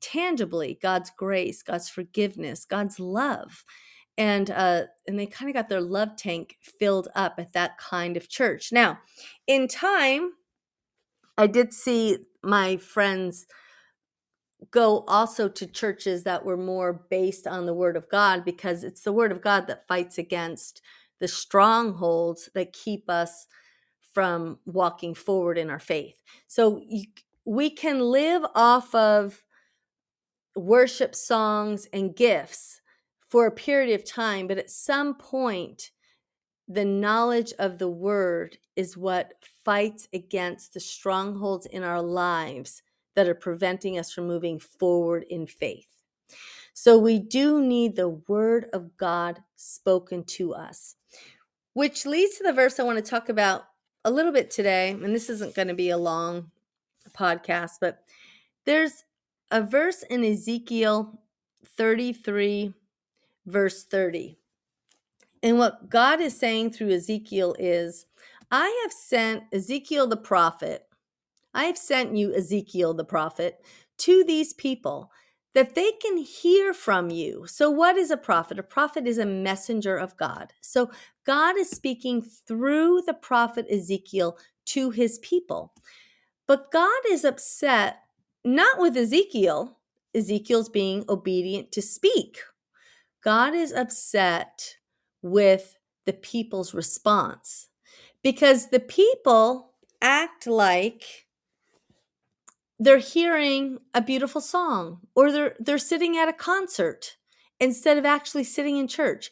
tangibly 0.00 0.78
God's 0.80 1.10
grace, 1.16 1.62
God's 1.62 1.88
forgiveness, 1.88 2.64
God's 2.64 2.98
love. 2.98 3.64
And 4.16 4.50
uh, 4.50 4.82
and 5.06 5.18
they 5.18 5.26
kind 5.26 5.48
of 5.48 5.54
got 5.54 5.68
their 5.68 5.80
love 5.80 6.16
tank 6.16 6.56
filled 6.60 7.08
up 7.14 7.34
at 7.38 7.52
that 7.52 7.78
kind 7.78 8.16
of 8.16 8.28
church. 8.28 8.70
Now, 8.72 8.98
in 9.46 9.68
time, 9.68 10.32
I 11.38 11.46
did 11.46 11.72
see 11.72 12.18
my 12.42 12.76
friends 12.76 13.46
go 14.70 15.04
also 15.08 15.48
to 15.48 15.66
churches 15.66 16.24
that 16.24 16.44
were 16.44 16.56
more 16.56 16.92
based 17.10 17.46
on 17.46 17.66
the 17.66 17.74
word 17.74 17.96
of 17.96 18.08
God 18.08 18.44
because 18.44 18.84
it's 18.84 19.02
the 19.02 19.12
word 19.12 19.32
of 19.32 19.42
God 19.42 19.66
that 19.66 19.86
fights 19.86 20.18
against 20.18 20.82
the 21.18 21.28
strongholds 21.28 22.50
that 22.54 22.72
keep 22.72 23.08
us 23.08 23.46
from 24.12 24.58
walking 24.66 25.14
forward 25.14 25.58
in 25.58 25.70
our 25.70 25.78
faith. 25.78 26.22
So 26.46 26.82
we 27.44 27.70
can 27.70 28.00
live 28.00 28.42
off 28.54 28.94
of 28.94 29.42
worship 30.56 31.14
songs 31.14 31.86
and 31.92 32.14
gifts 32.14 32.80
for 33.28 33.46
a 33.46 33.52
period 33.52 33.94
of 33.94 34.04
time, 34.04 34.46
but 34.46 34.58
at 34.58 34.70
some 34.70 35.14
point, 35.14 35.90
the 36.66 36.84
knowledge 36.84 37.52
of 37.58 37.78
the 37.78 37.88
word 37.88 38.58
is 38.76 38.96
what 38.96 39.34
fights 39.64 40.08
against 40.12 40.74
the 40.74 40.80
strongholds 40.80 41.66
in 41.66 41.82
our 41.82 42.02
lives 42.02 42.82
that 43.14 43.28
are 43.28 43.34
preventing 43.34 43.98
us 43.98 44.12
from 44.12 44.26
moving 44.26 44.58
forward 44.58 45.24
in 45.28 45.46
faith. 45.46 45.88
So 46.72 46.96
we 46.98 47.18
do 47.18 47.60
need 47.60 47.96
the 47.96 48.08
word 48.08 48.66
of 48.72 48.96
God 48.96 49.42
spoken 49.56 50.24
to 50.24 50.54
us, 50.54 50.96
which 51.74 52.06
leads 52.06 52.38
to 52.38 52.44
the 52.44 52.52
verse 52.52 52.78
I 52.78 52.84
want 52.84 53.04
to 53.04 53.10
talk 53.10 53.28
about 53.28 53.64
a 54.04 54.10
little 54.10 54.32
bit 54.32 54.50
today. 54.50 54.90
And 54.90 55.14
this 55.14 55.28
isn't 55.28 55.54
going 55.54 55.68
to 55.68 55.74
be 55.74 55.90
a 55.90 55.98
long 55.98 56.50
podcast, 57.12 57.72
but 57.80 58.04
there's 58.64 59.04
a 59.50 59.60
verse 59.60 60.02
in 60.04 60.24
Ezekiel 60.24 61.20
33, 61.64 62.72
verse 63.46 63.84
30. 63.84 64.38
And 65.42 65.58
what 65.58 65.88
God 65.88 66.20
is 66.20 66.38
saying 66.38 66.72
through 66.72 66.90
Ezekiel 66.90 67.56
is, 67.58 68.06
I 68.50 68.80
have 68.82 68.92
sent 68.92 69.44
Ezekiel 69.52 70.06
the 70.06 70.16
prophet, 70.16 70.86
I 71.54 71.64
have 71.64 71.78
sent 71.78 72.16
you, 72.16 72.34
Ezekiel 72.34 72.94
the 72.94 73.04
prophet, 73.04 73.64
to 73.98 74.24
these 74.24 74.52
people 74.54 75.10
that 75.54 75.74
they 75.74 75.92
can 75.92 76.16
hear 76.16 76.72
from 76.72 77.10
you. 77.10 77.44
So, 77.46 77.70
what 77.70 77.96
is 77.96 78.10
a 78.10 78.16
prophet? 78.16 78.58
A 78.58 78.62
prophet 78.62 79.06
is 79.06 79.18
a 79.18 79.26
messenger 79.26 79.96
of 79.96 80.16
God. 80.16 80.52
So, 80.60 80.90
God 81.26 81.58
is 81.58 81.70
speaking 81.70 82.22
through 82.22 83.02
the 83.06 83.14
prophet 83.14 83.66
Ezekiel 83.70 84.38
to 84.66 84.90
his 84.90 85.18
people. 85.18 85.74
But 86.46 86.70
God 86.70 87.00
is 87.08 87.24
upset 87.24 87.98
not 88.44 88.78
with 88.78 88.96
Ezekiel, 88.96 89.78
Ezekiel's 90.14 90.68
being 90.68 91.04
obedient 91.08 91.72
to 91.72 91.82
speak. 91.82 92.38
God 93.22 93.54
is 93.54 93.72
upset 93.72 94.76
with 95.22 95.76
the 96.06 96.12
people's 96.12 96.72
response 96.72 97.68
because 98.22 98.68
the 98.68 98.80
people 98.80 99.74
act 100.00 100.46
like 100.46 101.26
they're 102.80 102.98
hearing 102.98 103.78
a 103.92 104.00
beautiful 104.00 104.40
song 104.40 105.00
or 105.14 105.30
they're 105.30 105.54
they're 105.60 105.78
sitting 105.78 106.16
at 106.16 106.30
a 106.30 106.32
concert 106.32 107.18
instead 107.60 107.98
of 107.98 108.06
actually 108.06 108.42
sitting 108.42 108.78
in 108.78 108.88
church. 108.88 109.30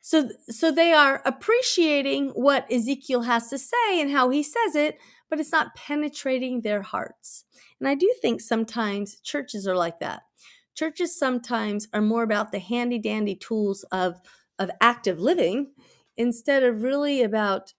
So 0.00 0.30
so 0.48 0.72
they 0.72 0.92
are 0.92 1.22
appreciating 1.26 2.30
what 2.30 2.70
Ezekiel 2.72 3.22
has 3.22 3.48
to 3.50 3.58
say 3.58 4.00
and 4.00 4.10
how 4.10 4.30
he 4.30 4.42
says 4.42 4.74
it 4.74 4.98
but 5.28 5.40
it's 5.40 5.52
not 5.52 5.74
penetrating 5.74 6.60
their 6.62 6.82
hearts. 6.82 7.44
And 7.78 7.88
i 7.88 7.94
do 7.94 8.12
think 8.22 8.40
sometimes 8.40 9.20
churches 9.20 9.66
are 9.68 9.76
like 9.76 10.00
that. 10.00 10.22
Churches 10.74 11.18
sometimes 11.18 11.88
are 11.92 12.00
more 12.00 12.22
about 12.22 12.50
the 12.50 12.58
handy 12.60 12.98
dandy 12.98 13.36
tools 13.36 13.84
of 13.92 14.20
of 14.58 14.70
active 14.80 15.20
living 15.20 15.72
instead 16.16 16.62
of 16.62 16.82
really 16.82 17.22
about 17.22 17.74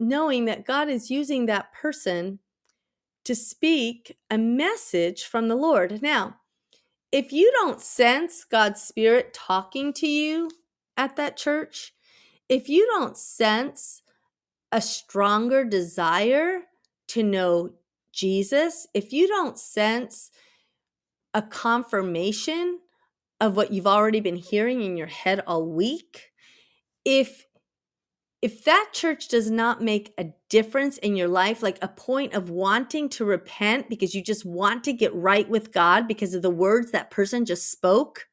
knowing 0.00 0.46
that 0.46 0.64
God 0.64 0.88
is 0.88 1.10
using 1.10 1.44
that 1.46 1.70
person 1.74 2.38
to 3.24 3.34
speak 3.34 4.16
a 4.30 4.38
message 4.38 5.24
from 5.24 5.48
the 5.48 5.56
Lord. 5.56 6.02
Now, 6.02 6.36
if 7.10 7.32
you 7.32 7.50
don't 7.52 7.80
sense 7.80 8.44
God's 8.44 8.82
Spirit 8.82 9.32
talking 9.32 9.92
to 9.94 10.06
you 10.06 10.50
at 10.96 11.16
that 11.16 11.36
church, 11.36 11.94
if 12.48 12.68
you 12.68 12.86
don't 12.86 13.16
sense 13.16 14.02
a 14.72 14.80
stronger 14.80 15.64
desire 15.64 16.62
to 17.08 17.22
know 17.22 17.70
Jesus, 18.12 18.86
if 18.94 19.12
you 19.12 19.26
don't 19.28 19.58
sense 19.58 20.30
a 21.32 21.42
confirmation 21.42 22.80
of 23.40 23.56
what 23.56 23.72
you've 23.72 23.86
already 23.86 24.20
been 24.20 24.36
hearing 24.36 24.82
in 24.82 24.96
your 24.96 25.06
head 25.06 25.40
all 25.46 25.66
week, 25.66 26.32
if 27.04 27.46
if 28.44 28.62
that 28.64 28.90
church 28.92 29.28
does 29.28 29.50
not 29.50 29.80
make 29.80 30.12
a 30.18 30.26
difference 30.50 30.98
in 30.98 31.16
your 31.16 31.28
life, 31.28 31.62
like 31.62 31.78
a 31.80 31.88
point 31.88 32.34
of 32.34 32.50
wanting 32.50 33.08
to 33.08 33.24
repent 33.24 33.88
because 33.88 34.14
you 34.14 34.22
just 34.22 34.44
want 34.44 34.84
to 34.84 34.92
get 34.92 35.14
right 35.14 35.48
with 35.48 35.72
God 35.72 36.06
because 36.06 36.34
of 36.34 36.42
the 36.42 36.50
words 36.50 36.90
that 36.90 37.10
person 37.10 37.46
just 37.46 37.72
spoke, 37.72 38.28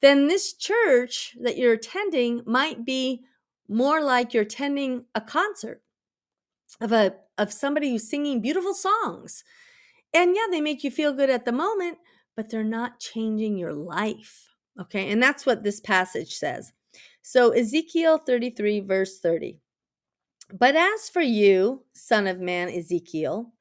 then 0.00 0.28
this 0.28 0.54
church 0.54 1.36
that 1.38 1.58
you're 1.58 1.74
attending 1.74 2.40
might 2.46 2.86
be 2.86 3.20
more 3.68 4.00
like 4.00 4.32
you're 4.32 4.44
attending 4.44 5.04
a 5.14 5.20
concert 5.20 5.82
of 6.80 6.90
a 6.90 7.16
of 7.36 7.52
somebody 7.52 7.90
who's 7.90 8.08
singing 8.08 8.40
beautiful 8.40 8.72
songs. 8.72 9.44
And 10.14 10.34
yeah, 10.34 10.46
they 10.50 10.62
make 10.62 10.82
you 10.82 10.90
feel 10.90 11.12
good 11.12 11.28
at 11.28 11.44
the 11.44 11.52
moment, 11.52 11.98
but 12.34 12.48
they're 12.48 12.64
not 12.64 12.98
changing 12.98 13.58
your 13.58 13.74
life. 13.74 14.48
Okay? 14.80 15.10
And 15.10 15.22
that's 15.22 15.44
what 15.44 15.64
this 15.64 15.80
passage 15.80 16.32
says. 16.36 16.72
So, 17.28 17.50
Ezekiel 17.50 18.18
33, 18.18 18.78
verse 18.78 19.18
30. 19.18 19.58
But 20.56 20.76
as 20.76 21.08
for 21.08 21.22
you, 21.22 21.82
son 21.92 22.28
of 22.28 22.38
man, 22.38 22.68
Ezekiel, 22.68 23.52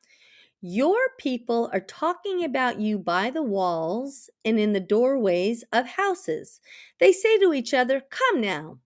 your 0.61 0.99
people 1.17 1.71
are 1.73 1.79
talking 1.79 2.43
about 2.43 2.79
you 2.79 2.99
by 2.99 3.31
the 3.31 3.41
walls 3.41 4.29
and 4.45 4.59
in 4.59 4.73
the 4.73 4.79
doorways 4.79 5.63
of 5.73 5.87
houses. 5.87 6.61
They 6.99 7.11
say 7.11 7.39
to 7.39 7.55
each 7.55 7.73
other, 7.73 8.03
Come 8.11 8.39
now 8.39 8.77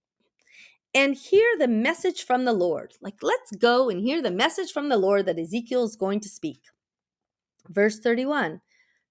and 0.94 1.14
hear 1.14 1.58
the 1.60 1.68
message 1.68 2.24
from 2.24 2.46
the 2.46 2.54
Lord. 2.54 2.94
Like, 3.02 3.22
let's 3.22 3.52
go 3.58 3.90
and 3.90 4.00
hear 4.00 4.22
the 4.22 4.32
message 4.32 4.72
from 4.72 4.88
the 4.88 4.98
Lord 4.98 5.26
that 5.26 5.38
Ezekiel 5.38 5.84
is 5.84 5.98
going 5.98 6.22
to 6.22 6.30
speak. 6.30 6.62
Verse 7.68 8.00
31 8.00 8.62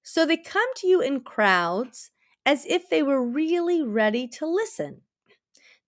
So 0.02 0.24
they 0.24 0.38
come 0.38 0.70
to 0.76 0.86
you 0.86 1.02
in 1.02 1.20
crowds 1.20 2.10
as 2.46 2.64
if 2.64 2.88
they 2.88 3.02
were 3.02 3.22
really 3.22 3.82
ready 3.82 4.26
to 4.28 4.46
listen. 4.46 5.02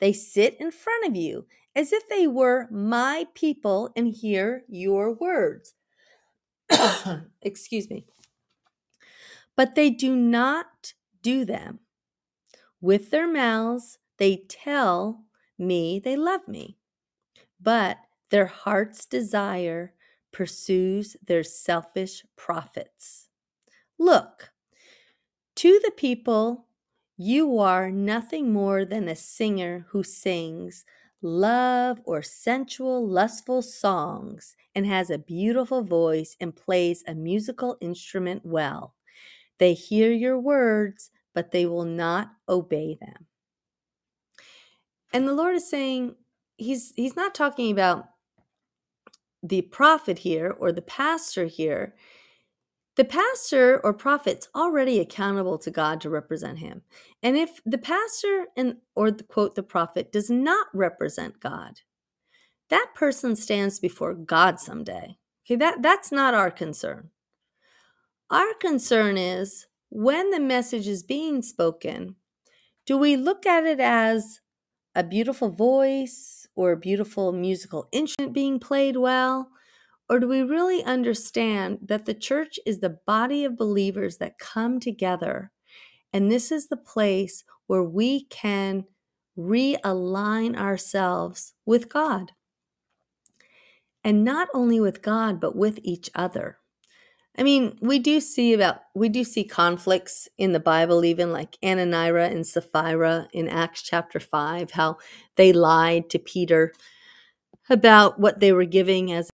They 0.00 0.12
sit 0.12 0.56
in 0.58 0.70
front 0.70 1.06
of 1.06 1.14
you 1.14 1.46
as 1.76 1.92
if 1.92 2.08
they 2.08 2.26
were 2.26 2.68
my 2.70 3.26
people 3.34 3.90
and 3.94 4.08
hear 4.08 4.64
your 4.68 5.12
words. 5.12 5.74
Excuse 7.42 7.88
me. 7.90 8.06
But 9.56 9.74
they 9.74 9.90
do 9.90 10.16
not 10.16 10.94
do 11.22 11.44
them. 11.44 11.80
With 12.80 13.10
their 13.10 13.30
mouths, 13.30 13.98
they 14.18 14.44
tell 14.48 15.24
me 15.58 16.00
they 16.02 16.16
love 16.16 16.48
me, 16.48 16.78
but 17.60 17.98
their 18.30 18.46
heart's 18.46 19.04
desire 19.04 19.92
pursues 20.32 21.16
their 21.26 21.42
selfish 21.42 22.24
profits. 22.36 23.28
Look, 23.98 24.52
to 25.56 25.80
the 25.84 25.90
people 25.90 26.66
you 27.22 27.58
are 27.58 27.90
nothing 27.90 28.50
more 28.50 28.86
than 28.86 29.06
a 29.06 29.14
singer 29.14 29.84
who 29.90 30.02
sings 30.02 30.86
love 31.20 32.00
or 32.04 32.22
sensual, 32.22 33.06
lustful 33.06 33.60
songs 33.60 34.56
and 34.74 34.86
has 34.86 35.10
a 35.10 35.18
beautiful 35.18 35.82
voice 35.82 36.34
and 36.40 36.56
plays 36.56 37.04
a 37.06 37.14
musical 37.14 37.76
instrument 37.82 38.40
well. 38.42 38.94
They 39.58 39.74
hear 39.74 40.10
your 40.10 40.38
words, 40.38 41.10
but 41.34 41.50
they 41.50 41.66
will 41.66 41.84
not 41.84 42.30
obey 42.48 42.96
them. 42.98 43.26
And 45.12 45.28
the 45.28 45.34
Lord 45.34 45.56
is 45.56 45.68
saying, 45.68 46.14
He's 46.56 46.94
He's 46.96 47.16
not 47.16 47.34
talking 47.34 47.70
about 47.70 48.06
the 49.42 49.60
prophet 49.60 50.20
here 50.20 50.56
or 50.58 50.72
the 50.72 50.80
pastor 50.80 51.44
here. 51.44 51.94
The 53.00 53.06
pastor 53.06 53.80
or 53.82 53.94
prophet's 53.94 54.48
already 54.54 55.00
accountable 55.00 55.56
to 55.60 55.70
God 55.70 56.02
to 56.02 56.10
represent 56.10 56.58
him. 56.58 56.82
And 57.22 57.34
if 57.34 57.62
the 57.64 57.78
pastor 57.78 58.48
and 58.54 58.76
or 58.94 59.10
the 59.10 59.24
quote 59.24 59.54
the 59.54 59.62
prophet 59.62 60.12
does 60.12 60.28
not 60.28 60.66
represent 60.74 61.40
God, 61.40 61.80
that 62.68 62.90
person 62.94 63.36
stands 63.36 63.80
before 63.80 64.12
God 64.12 64.60
someday. 64.60 65.16
Okay, 65.46 65.56
that, 65.56 65.80
that's 65.80 66.12
not 66.12 66.34
our 66.34 66.50
concern. 66.50 67.08
Our 68.28 68.52
concern 68.60 69.16
is 69.16 69.66
when 69.88 70.28
the 70.28 70.38
message 70.38 70.86
is 70.86 71.02
being 71.02 71.40
spoken, 71.40 72.16
do 72.84 72.98
we 72.98 73.16
look 73.16 73.46
at 73.46 73.64
it 73.64 73.80
as 73.80 74.40
a 74.94 75.02
beautiful 75.02 75.48
voice 75.48 76.46
or 76.54 76.72
a 76.72 76.76
beautiful 76.76 77.32
musical 77.32 77.88
instrument 77.92 78.34
being 78.34 78.58
played 78.58 78.98
well? 78.98 79.48
Or 80.10 80.18
do 80.18 80.26
we 80.26 80.42
really 80.42 80.82
understand 80.82 81.78
that 81.82 82.04
the 82.04 82.14
church 82.14 82.58
is 82.66 82.80
the 82.80 82.98
body 83.06 83.44
of 83.44 83.56
believers 83.56 84.16
that 84.16 84.40
come 84.40 84.80
together? 84.80 85.52
And 86.12 86.28
this 86.28 86.50
is 86.50 86.66
the 86.66 86.76
place 86.76 87.44
where 87.68 87.84
we 87.84 88.24
can 88.24 88.86
realign 89.38 90.58
ourselves 90.58 91.54
with 91.64 91.88
God. 91.88 92.32
And 94.02 94.24
not 94.24 94.48
only 94.52 94.80
with 94.80 95.00
God, 95.00 95.40
but 95.40 95.54
with 95.54 95.78
each 95.84 96.10
other. 96.16 96.58
I 97.38 97.44
mean, 97.44 97.78
we 97.80 98.00
do 98.00 98.18
see 98.20 98.52
about 98.52 98.80
we 98.96 99.08
do 99.08 99.22
see 99.22 99.44
conflicts 99.44 100.26
in 100.36 100.50
the 100.50 100.58
Bible, 100.58 101.04
even 101.04 101.32
like 101.32 101.56
Ananias 101.62 102.32
and 102.32 102.44
Sapphira 102.44 103.28
in 103.32 103.48
Acts 103.48 103.82
chapter 103.82 104.18
five, 104.18 104.72
how 104.72 104.96
they 105.36 105.52
lied 105.52 106.10
to 106.10 106.18
Peter 106.18 106.72
about 107.70 108.18
what 108.18 108.40
they 108.40 108.52
were 108.52 108.64
giving 108.64 109.12
as 109.12 109.29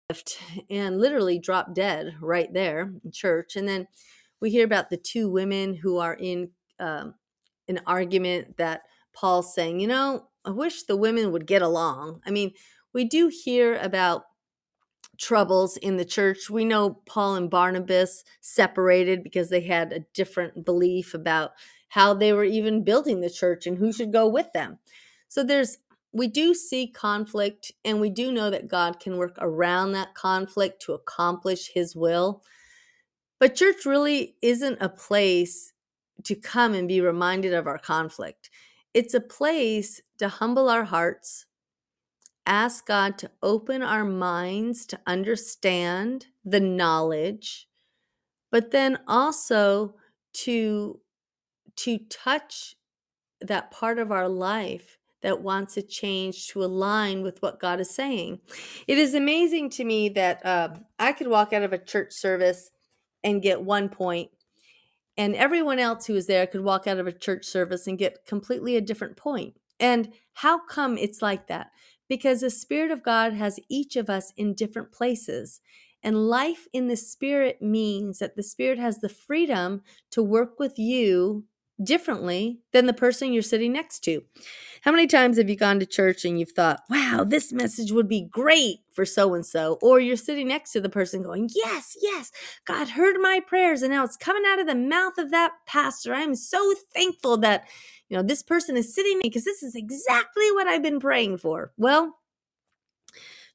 and 0.70 1.00
literally 1.00 1.38
dropped 1.38 1.74
dead 1.74 2.16
right 2.20 2.52
there 2.52 2.92
in 3.04 3.12
church. 3.12 3.56
And 3.56 3.68
then 3.68 3.86
we 4.40 4.50
hear 4.50 4.64
about 4.64 4.90
the 4.90 4.96
two 4.96 5.28
women 5.30 5.74
who 5.74 5.98
are 5.98 6.14
in 6.14 6.50
um, 6.78 7.14
an 7.68 7.80
argument 7.86 8.56
that 8.56 8.82
Paul's 9.12 9.54
saying, 9.54 9.80
you 9.80 9.86
know, 9.86 10.28
I 10.44 10.50
wish 10.50 10.82
the 10.82 10.96
women 10.96 11.32
would 11.32 11.46
get 11.46 11.62
along. 11.62 12.20
I 12.26 12.30
mean, 12.30 12.52
we 12.92 13.04
do 13.04 13.28
hear 13.28 13.76
about 13.76 14.24
troubles 15.18 15.76
in 15.76 15.96
the 15.96 16.04
church. 16.04 16.50
We 16.50 16.64
know 16.64 17.00
Paul 17.06 17.36
and 17.36 17.50
Barnabas 17.50 18.24
separated 18.40 19.22
because 19.22 19.50
they 19.50 19.60
had 19.60 19.92
a 19.92 20.04
different 20.14 20.64
belief 20.64 21.14
about 21.14 21.52
how 21.88 22.14
they 22.14 22.32
were 22.32 22.44
even 22.44 22.84
building 22.84 23.20
the 23.20 23.30
church 23.30 23.66
and 23.66 23.78
who 23.78 23.92
should 23.92 24.12
go 24.12 24.26
with 24.26 24.52
them. 24.52 24.78
So 25.28 25.44
there's 25.44 25.78
we 26.12 26.26
do 26.26 26.54
see 26.54 26.86
conflict 26.86 27.72
and 27.84 28.00
we 28.00 28.10
do 28.10 28.30
know 28.30 28.50
that 28.50 28.68
God 28.68 29.00
can 29.00 29.16
work 29.16 29.36
around 29.40 29.92
that 29.92 30.14
conflict 30.14 30.82
to 30.82 30.92
accomplish 30.92 31.70
his 31.74 31.96
will. 31.96 32.42
But 33.40 33.56
church 33.56 33.86
really 33.86 34.36
isn't 34.42 34.78
a 34.80 34.88
place 34.88 35.72
to 36.24 36.34
come 36.34 36.74
and 36.74 36.86
be 36.86 37.00
reminded 37.00 37.54
of 37.54 37.66
our 37.66 37.78
conflict. 37.78 38.50
It's 38.94 39.14
a 39.14 39.20
place 39.20 40.02
to 40.18 40.28
humble 40.28 40.68
our 40.68 40.84
hearts, 40.84 41.46
ask 42.44 42.86
God 42.86 43.16
to 43.18 43.30
open 43.42 43.82
our 43.82 44.04
minds 44.04 44.84
to 44.86 45.00
understand 45.06 46.26
the 46.44 46.60
knowledge, 46.60 47.68
but 48.50 48.70
then 48.70 48.98
also 49.08 49.94
to 50.34 51.00
to 51.74 51.98
touch 52.10 52.76
that 53.40 53.70
part 53.70 53.98
of 53.98 54.12
our 54.12 54.28
life 54.28 54.98
that 55.22 55.40
wants 55.40 55.76
a 55.76 55.82
change 55.82 56.48
to 56.48 56.62
align 56.62 57.22
with 57.22 57.40
what 57.40 57.60
God 57.60 57.80
is 57.80 57.94
saying. 57.94 58.40
It 58.86 58.98
is 58.98 59.14
amazing 59.14 59.70
to 59.70 59.84
me 59.84 60.08
that 60.10 60.44
uh, 60.44 60.70
I 60.98 61.12
could 61.12 61.28
walk 61.28 61.52
out 61.52 61.62
of 61.62 61.72
a 61.72 61.78
church 61.78 62.12
service 62.12 62.70
and 63.24 63.42
get 63.42 63.62
one 63.62 63.88
point, 63.88 64.30
and 65.16 65.34
everyone 65.36 65.78
else 65.78 66.06
who 66.06 66.14
was 66.14 66.26
there 66.26 66.46
could 66.46 66.62
walk 66.62 66.86
out 66.86 66.98
of 66.98 67.06
a 67.06 67.12
church 67.12 67.44
service 67.44 67.86
and 67.86 67.98
get 67.98 68.26
completely 68.26 68.76
a 68.76 68.80
different 68.80 69.16
point. 69.16 69.54
And 69.78 70.12
how 70.34 70.64
come 70.66 70.98
it's 70.98 71.22
like 71.22 71.46
that? 71.48 71.70
Because 72.08 72.40
the 72.40 72.50
Spirit 72.50 72.90
of 72.90 73.02
God 73.02 73.32
has 73.34 73.60
each 73.68 73.96
of 73.96 74.10
us 74.10 74.32
in 74.36 74.54
different 74.54 74.92
places. 74.92 75.60
And 76.02 76.28
life 76.28 76.66
in 76.72 76.88
the 76.88 76.96
Spirit 76.96 77.62
means 77.62 78.18
that 78.18 78.34
the 78.34 78.42
Spirit 78.42 78.78
has 78.78 78.98
the 78.98 79.08
freedom 79.08 79.82
to 80.10 80.22
work 80.22 80.58
with 80.58 80.78
you 80.78 81.44
differently 81.82 82.60
than 82.72 82.86
the 82.86 82.92
person 82.92 83.32
you're 83.32 83.42
sitting 83.42 83.72
next 83.72 84.00
to. 84.00 84.22
How 84.82 84.90
many 84.90 85.06
times 85.06 85.38
have 85.38 85.48
you 85.48 85.56
gone 85.56 85.78
to 85.78 85.86
church 85.86 86.24
and 86.24 86.38
you've 86.38 86.52
thought, 86.52 86.80
wow, 86.90 87.24
this 87.26 87.52
message 87.52 87.92
would 87.92 88.08
be 88.08 88.28
great 88.30 88.78
for 88.92 89.04
so 89.04 89.34
and 89.34 89.46
so? 89.46 89.78
Or 89.80 90.00
you're 90.00 90.16
sitting 90.16 90.48
next 90.48 90.72
to 90.72 90.80
the 90.80 90.88
person 90.88 91.22
going, 91.22 91.50
yes, 91.54 91.96
yes, 92.02 92.32
God 92.64 92.90
heard 92.90 93.16
my 93.20 93.40
prayers 93.40 93.82
and 93.82 93.92
now 93.92 94.04
it's 94.04 94.16
coming 94.16 94.42
out 94.46 94.58
of 94.58 94.66
the 94.66 94.74
mouth 94.74 95.18
of 95.18 95.30
that 95.30 95.52
pastor. 95.66 96.14
I'm 96.14 96.34
so 96.34 96.74
thankful 96.92 97.36
that, 97.38 97.68
you 98.08 98.16
know, 98.16 98.22
this 98.22 98.42
person 98.42 98.76
is 98.76 98.94
sitting 98.94 99.20
because 99.22 99.44
this 99.44 99.62
is 99.62 99.76
exactly 99.76 100.50
what 100.52 100.66
I've 100.66 100.82
been 100.82 101.00
praying 101.00 101.38
for. 101.38 101.72
Well, 101.76 102.18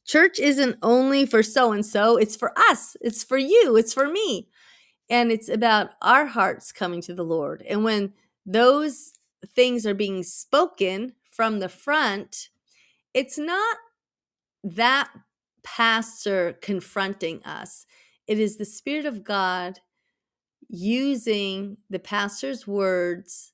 church 0.06 0.40
isn't 0.40 0.78
only 0.82 1.26
for 1.26 1.44
so 1.44 1.74
and 1.74 1.86
so, 1.86 2.16
it's 2.16 2.38
for 2.38 2.58
us, 2.58 2.96
it's 3.02 3.24
for 3.24 3.38
you, 3.38 3.76
it's 3.76 3.94
for 3.94 4.08
me. 4.08 4.48
And 5.10 5.32
it's 5.32 5.50
about 5.50 5.92
our 6.02 6.26
hearts 6.26 6.72
coming 6.72 7.02
to 7.02 7.14
the 7.14 7.24
Lord. 7.24 7.64
And 7.68 7.84
when 7.84 8.14
those 8.46 9.14
things 9.56 9.86
are 9.86 9.94
being 9.94 10.24
spoken 10.24 11.14
from 11.32 11.60
the 11.60 11.70
front, 11.70 12.50
it's 13.14 13.38
not 13.38 13.78
that 14.64 15.10
pastor 15.64 16.58
confronting 16.62 17.44
us. 17.44 17.86
It 18.28 18.40
is 18.40 18.58
the 18.58 18.66
Spirit 18.66 19.06
of 19.06 19.24
God 19.24 19.80
using 20.70 21.78
the 21.90 22.00
pastor's 22.00 22.68
words 22.68 23.54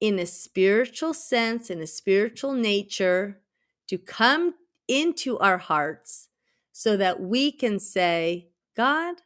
in 0.00 0.18
a 0.18 0.26
spiritual 0.26 1.14
sense, 1.14 1.70
in 1.70 1.80
a 1.80 1.86
spiritual 1.86 2.52
nature, 2.52 3.40
to 3.88 3.98
come 3.98 4.54
into 4.86 5.38
our 5.38 5.58
hearts 5.58 6.28
so 6.72 6.96
that 6.96 7.20
we 7.20 7.50
can 7.50 7.78
say, 7.78 8.48
God, 8.76 9.16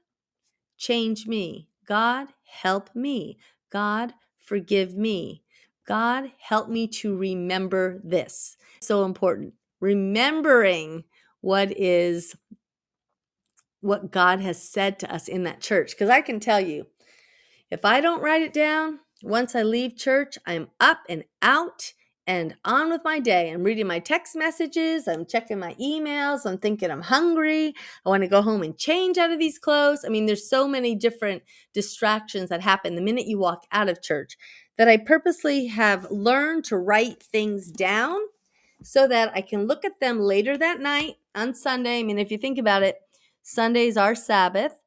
change 0.83 1.29
me. 1.29 1.69
God, 1.87 2.29
help 2.45 2.95
me. 2.95 3.39
God, 3.71 4.15
forgive 4.41 4.97
me. 4.97 5.45
God, 5.87 6.33
help 6.41 6.69
me 6.69 6.89
to 6.89 7.17
remember 7.17 8.01
this. 8.03 8.57
So 8.81 9.05
important. 9.05 9.55
Remembering 9.81 11.05
what 11.41 11.73
is 11.79 12.35
what 13.81 14.11
God 14.11 14.41
has 14.41 14.63
said 14.63 14.99
to 15.01 15.13
us 15.13 15.29
in 15.29 15.45
that 15.45 15.61
church. 15.61 15.93
Because 15.93 16.11
I 16.11 16.21
can 16.21 16.41
tell 16.41 16.61
you, 16.61 16.87
if 17.71 17.85
I 17.85 18.01
don't 18.01 18.23
write 18.23 18.43
it 18.43 18.53
down, 18.53 19.01
once 19.23 19.55
I 19.55 19.63
leave 19.63 19.97
church, 19.97 20.37
I'm 20.47 20.71
up 20.81 21.01
and 21.09 21.25
out 21.41 21.93
and 22.27 22.57
on 22.65 22.91
with 22.91 23.03
my 23.05 23.19
day. 23.19 23.51
I'm 23.51 23.65
reading 23.65 23.87
my 23.87 23.99
text 23.99 24.37
messages, 24.37 25.09
I'm 25.09 25.27
checking 25.27 25.59
my 25.59 25.75
emails, 25.75 26.47
I'm 26.47 26.59
thinking 26.59 26.91
I'm 26.91 27.03
hungry, 27.03 27.75
I 28.07 28.09
want 28.09 28.23
to 28.23 28.29
go 28.29 28.43
home 28.43 28.63
and 28.63 28.77
change 28.77 29.19
out 29.19 29.33
of 29.33 29.39
these 29.39 29.59
clothes. 29.59 30.05
I 30.05 30.09
mean, 30.09 30.27
there's 30.27 30.49
so 30.49 30.69
many 30.69 30.95
different 30.95 31.43
distractions 31.73 32.49
that 32.49 32.61
happen 32.61 32.95
the 32.95 33.03
minute 33.03 33.27
you 33.27 33.39
walk 33.39 33.65
out 33.73 33.89
of 33.89 34.03
church 34.03 34.37
that 34.79 34.89
I 34.89 34.97
purposely 34.97 35.67
have 35.67 36.11
learned 36.11 36.65
to 36.67 36.77
write 36.79 37.23
things 37.23 37.71
down 37.71 38.19
so 38.83 39.07
that 39.09 39.33
I 39.35 39.43
can 39.43 39.67
look 39.67 39.85
at 39.85 40.01
them 40.01 40.21
later 40.21 40.57
that 40.57 40.81
night 40.81 41.17
on 41.35 41.55
Sunday. 41.55 42.01
I 42.01 42.03
mean, 42.03 42.19
if 42.19 42.31
you 42.31 42.39
think 42.39 42.59
about 42.59 42.83
it, 42.83 42.97
Sunday's 43.43 43.97
our 43.97 44.15
Sabbath, 44.15 44.81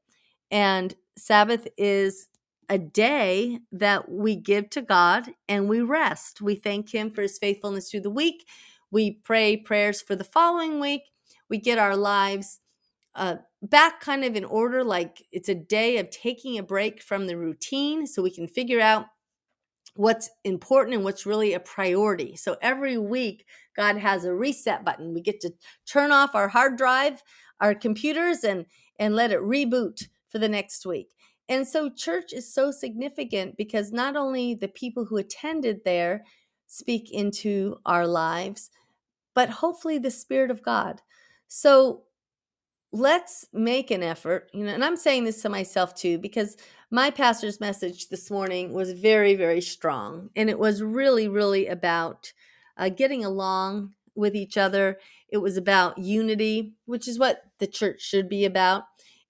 and 0.52 0.96
Sabbath 1.18 1.68
is 1.78 2.28
a 2.70 2.78
day 2.78 3.60
that 3.72 4.10
we 4.10 4.36
give 4.36 4.70
to 4.72 4.82
God 4.82 5.32
and 5.48 5.70
we 5.70 5.82
rest. 5.82 6.42
We 6.42 6.56
thank 6.56 6.94
Him 6.94 7.12
for 7.12 7.22
His 7.22 7.38
faithfulness 7.38 7.90
through 7.90 8.02
the 8.02 8.10
week. 8.10 8.48
We 8.92 9.12
pray 9.12 9.58
prayers 9.58 10.02
for 10.02 10.16
the 10.16 10.24
following 10.24 10.80
week. 10.80 11.04
We 11.50 11.58
get 11.58 11.78
our 11.78 11.96
lives 11.96 12.60
uh, 13.16 13.38
back 13.62 14.02
kind 14.02 14.24
of 14.24 14.36
in 14.36 14.46
order, 14.46 14.84
like 14.84 15.24
it's 15.32 15.50
a 15.50 15.56
day 15.56 15.98
of 15.98 16.10
taking 16.10 16.58
a 16.58 16.64
break 16.64 17.02
from 17.02 17.28
the 17.28 17.38
routine 17.38 18.08
so 18.08 18.22
we 18.22 18.32
can 18.32 18.48
figure 18.48 18.82
out 18.82 19.06
what's 19.96 20.30
important 20.44 20.96
and 20.96 21.04
what's 21.04 21.26
really 21.26 21.54
a 21.54 21.60
priority. 21.60 22.36
So 22.36 22.58
every 22.62 22.98
week, 22.98 23.46
God 23.76 23.98
has 23.98 24.26
a 24.26 24.34
reset 24.34 24.84
button. 24.84 25.14
We 25.14 25.22
get 25.22 25.40
to 25.42 25.54
turn 25.86 26.12
off 26.12 26.36
our 26.36 26.50
hard 26.50 26.78
drive, 26.78 27.24
our 27.60 27.74
computers, 27.74 28.44
and 28.44 28.66
and 29.00 29.16
let 29.16 29.32
it 29.32 29.40
reboot 29.40 30.08
for 30.30 30.40
the 30.40 30.50
next 30.50 30.86
week. 30.86 31.14
And 31.48 31.68
so 31.68 31.90
church 31.90 32.34
is 32.34 32.52
so 32.52 32.72
significant 32.72 33.58
because 33.58 33.92
not 33.92 34.16
only 34.16 34.56
the 34.56 34.68
people 34.68 35.06
who 35.06 35.18
attended 35.18 35.82
there 35.86 36.24
speak 36.68 37.12
into 37.12 37.78
our 37.86 38.08
lives, 38.08 38.72
but 39.36 39.50
hopefully 39.50 39.98
the 39.98 40.12
Spirit 40.12 40.50
of 40.50 40.64
God. 40.64 41.02
So 41.48 42.04
let's 42.92 43.46
make 43.54 43.92
an 43.92 44.02
effort, 44.02 44.50
you 44.54 44.64
know, 44.64 44.74
and 44.74 44.84
I'm 44.84 44.96
saying 44.96 45.26
this 45.26 45.42
to 45.42 45.50
myself 45.50 45.94
too, 45.94 46.18
because 46.18 46.56
my 46.90 47.10
pastor's 47.10 47.60
message 47.60 48.08
this 48.08 48.32
morning 48.32 48.74
was 48.74 48.94
very, 48.94 49.36
very 49.36 49.62
strong. 49.62 50.30
And 50.36 50.50
it 50.50 50.58
was 50.58 50.82
really, 50.82 51.28
really 51.28 51.68
about 51.68 52.32
uh, 52.78 52.90
getting 52.90 53.24
along 53.24 53.94
with 54.16 54.36
each 54.36 54.58
other. 54.58 54.98
It 55.28 55.38
was 55.38 55.58
about 55.58 55.98
unity, 55.98 56.74
which 56.86 57.08
is 57.08 57.20
what 57.20 57.42
the 57.60 57.68
church 57.68 58.02
should 58.02 58.30
be 58.30 58.46
about. 58.46 58.84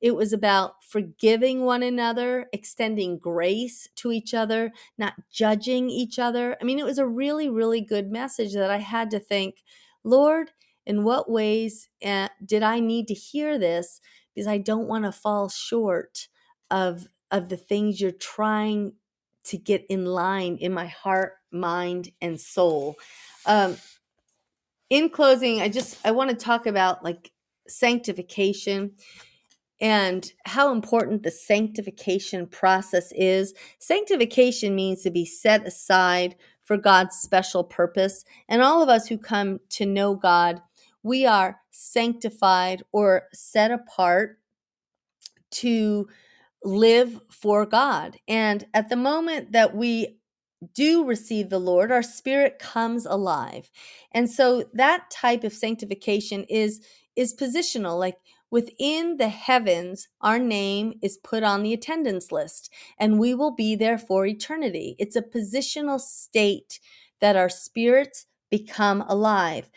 It 0.05 0.15
was 0.15 0.31
about 0.33 0.83
forgiving 0.83 1.61
one 1.65 1.81
another, 1.81 2.45
extending 2.53 3.17
grace 3.17 3.87
to 3.95 4.11
each 4.11 4.35
other, 4.35 4.71
not 4.99 5.15
judging 5.31 5.89
each 5.89 6.19
other. 6.19 6.55
I 6.61 6.63
mean, 6.63 6.77
it 6.77 6.85
was 6.85 6.99
a 6.99 7.07
really, 7.07 7.49
really 7.49 7.81
good 7.81 8.11
message 8.11 8.53
that 8.53 8.69
I 8.69 8.77
had 8.77 9.09
to 9.09 9.19
think, 9.19 9.63
Lord, 10.03 10.51
in 10.85 11.05
what 11.05 11.27
ways 11.27 11.89
uh, 12.05 12.27
did 12.45 12.61
I 12.61 12.81
need 12.81 13.07
to 13.07 13.15
hear 13.15 13.57
this? 13.57 13.99
Because 14.35 14.45
I 14.45 14.59
don't 14.59 14.87
want 14.87 15.05
to 15.05 15.11
fall 15.11 15.49
short 15.49 16.27
of 16.69 17.07
of 17.31 17.49
the 17.49 17.57
things 17.57 17.99
you're 17.99 18.11
trying 18.11 18.93
to 19.45 19.57
get 19.57 19.87
in 19.89 20.05
line 20.05 20.57
in 20.61 20.71
my 20.71 20.85
heart, 20.85 21.33
mind, 21.51 22.11
and 22.21 22.39
soul. 22.39 22.95
Um, 23.47 23.77
in 24.91 25.09
closing, 25.09 25.61
I 25.61 25.69
just 25.69 25.97
I 26.05 26.11
want 26.11 26.29
to 26.29 26.35
talk 26.35 26.67
about 26.67 27.03
like 27.03 27.31
sanctification 27.67 28.91
and 29.81 30.31
how 30.45 30.71
important 30.71 31.23
the 31.23 31.31
sanctification 31.31 32.47
process 32.47 33.11
is. 33.13 33.53
Sanctification 33.79 34.75
means 34.75 35.01
to 35.03 35.11
be 35.11 35.25
set 35.25 35.67
aside 35.67 36.35
for 36.63 36.77
God's 36.77 37.17
special 37.17 37.63
purpose. 37.63 38.23
And 38.47 38.61
all 38.61 38.81
of 38.81 38.89
us 38.89 39.07
who 39.07 39.17
come 39.17 39.59
to 39.71 39.85
know 39.85 40.15
God, 40.15 40.61
we 41.03 41.25
are 41.25 41.59
sanctified 41.71 42.83
or 42.91 43.23
set 43.33 43.71
apart 43.71 44.39
to 45.51 46.07
live 46.63 47.21
for 47.29 47.65
God. 47.65 48.17
And 48.27 48.65
at 48.73 48.89
the 48.89 48.95
moment 48.95 49.51
that 49.51 49.75
we 49.75 50.17
do 50.73 51.05
receive 51.05 51.49
the 51.49 51.59
Lord, 51.59 51.91
our 51.91 52.01
spirit 52.01 52.57
comes 52.59 53.05
alive. 53.05 53.69
And 54.11 54.29
so 54.29 54.63
that 54.73 55.11
type 55.11 55.43
of 55.43 55.53
sanctification 55.53 56.45
is 56.45 56.81
is 57.15 57.33
positional 57.33 57.97
like 57.97 58.17
within 58.51 59.17
the 59.17 59.29
heavens 59.29 60.08
our 60.21 60.39
name 60.39 60.93
is 61.01 61.17
put 61.17 61.43
on 61.43 61.63
the 61.63 61.73
attendance 61.73 62.31
list 62.31 62.71
and 62.99 63.19
we 63.19 63.34
will 63.34 63.51
be 63.51 63.75
there 63.75 63.97
for 63.97 64.25
eternity. 64.25 64.95
It's 64.99 65.15
a 65.15 65.21
positional 65.21 65.99
state 65.99 66.79
that 67.21 67.36
our 67.36 67.49
spirits 67.49 68.27
become 68.49 69.03
alive. 69.08 69.71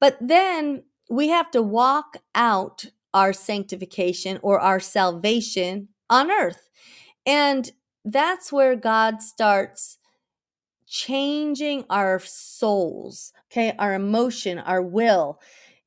But 0.00 0.16
then 0.20 0.84
we 1.10 1.28
have 1.28 1.50
to 1.52 1.62
walk 1.62 2.18
out 2.34 2.86
our 3.14 3.32
sanctification 3.32 4.38
or 4.42 4.60
our 4.60 4.80
salvation 4.80 5.88
on 6.08 6.30
earth. 6.30 6.68
And 7.26 7.70
that's 8.04 8.52
where 8.52 8.76
God 8.76 9.22
starts 9.22 9.98
changing 10.86 11.84
our 11.88 12.18
souls, 12.20 13.32
okay, 13.50 13.74
our 13.78 13.94
emotion, 13.94 14.58
our 14.58 14.82
will. 14.82 15.40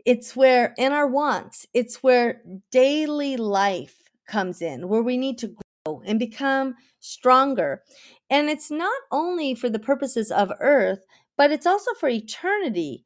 It's 0.06 0.36
where, 0.36 0.74
in 0.78 0.91
our 0.91 1.08
wants, 1.08 1.65
it's 1.74 2.04
where 2.04 2.41
daily 2.72 3.38
life 3.38 4.10
comes 4.28 4.62
in, 4.62 4.88
where 4.88 5.02
we 5.02 5.18
need 5.18 5.38
to 5.39 5.56
grow 5.86 6.02
and 6.06 6.20
become 6.20 6.76
stronger. 7.00 7.82
And 8.30 8.50
it's 8.50 8.70
not 8.70 9.02
only 9.12 9.56
for 9.56 9.70
the 9.70 9.80
purposes 9.80 10.32
of 10.32 10.52
earth, 10.60 11.00
but 11.38 11.52
it's 11.52 11.65
also 11.65 11.91
for 12.00 12.08
eternity, 12.08 13.06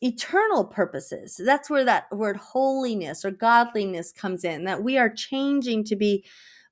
eternal 0.00 0.64
purposes. 0.64 1.40
That's 1.44 1.70
where 1.70 1.84
that 1.84 2.06
word 2.10 2.36
holiness 2.36 3.24
or 3.24 3.30
godliness 3.30 4.12
comes 4.12 4.44
in, 4.44 4.64
that 4.64 4.82
we 4.82 4.98
are 4.98 5.08
changing 5.08 5.84
to 5.84 5.96
be 5.96 6.24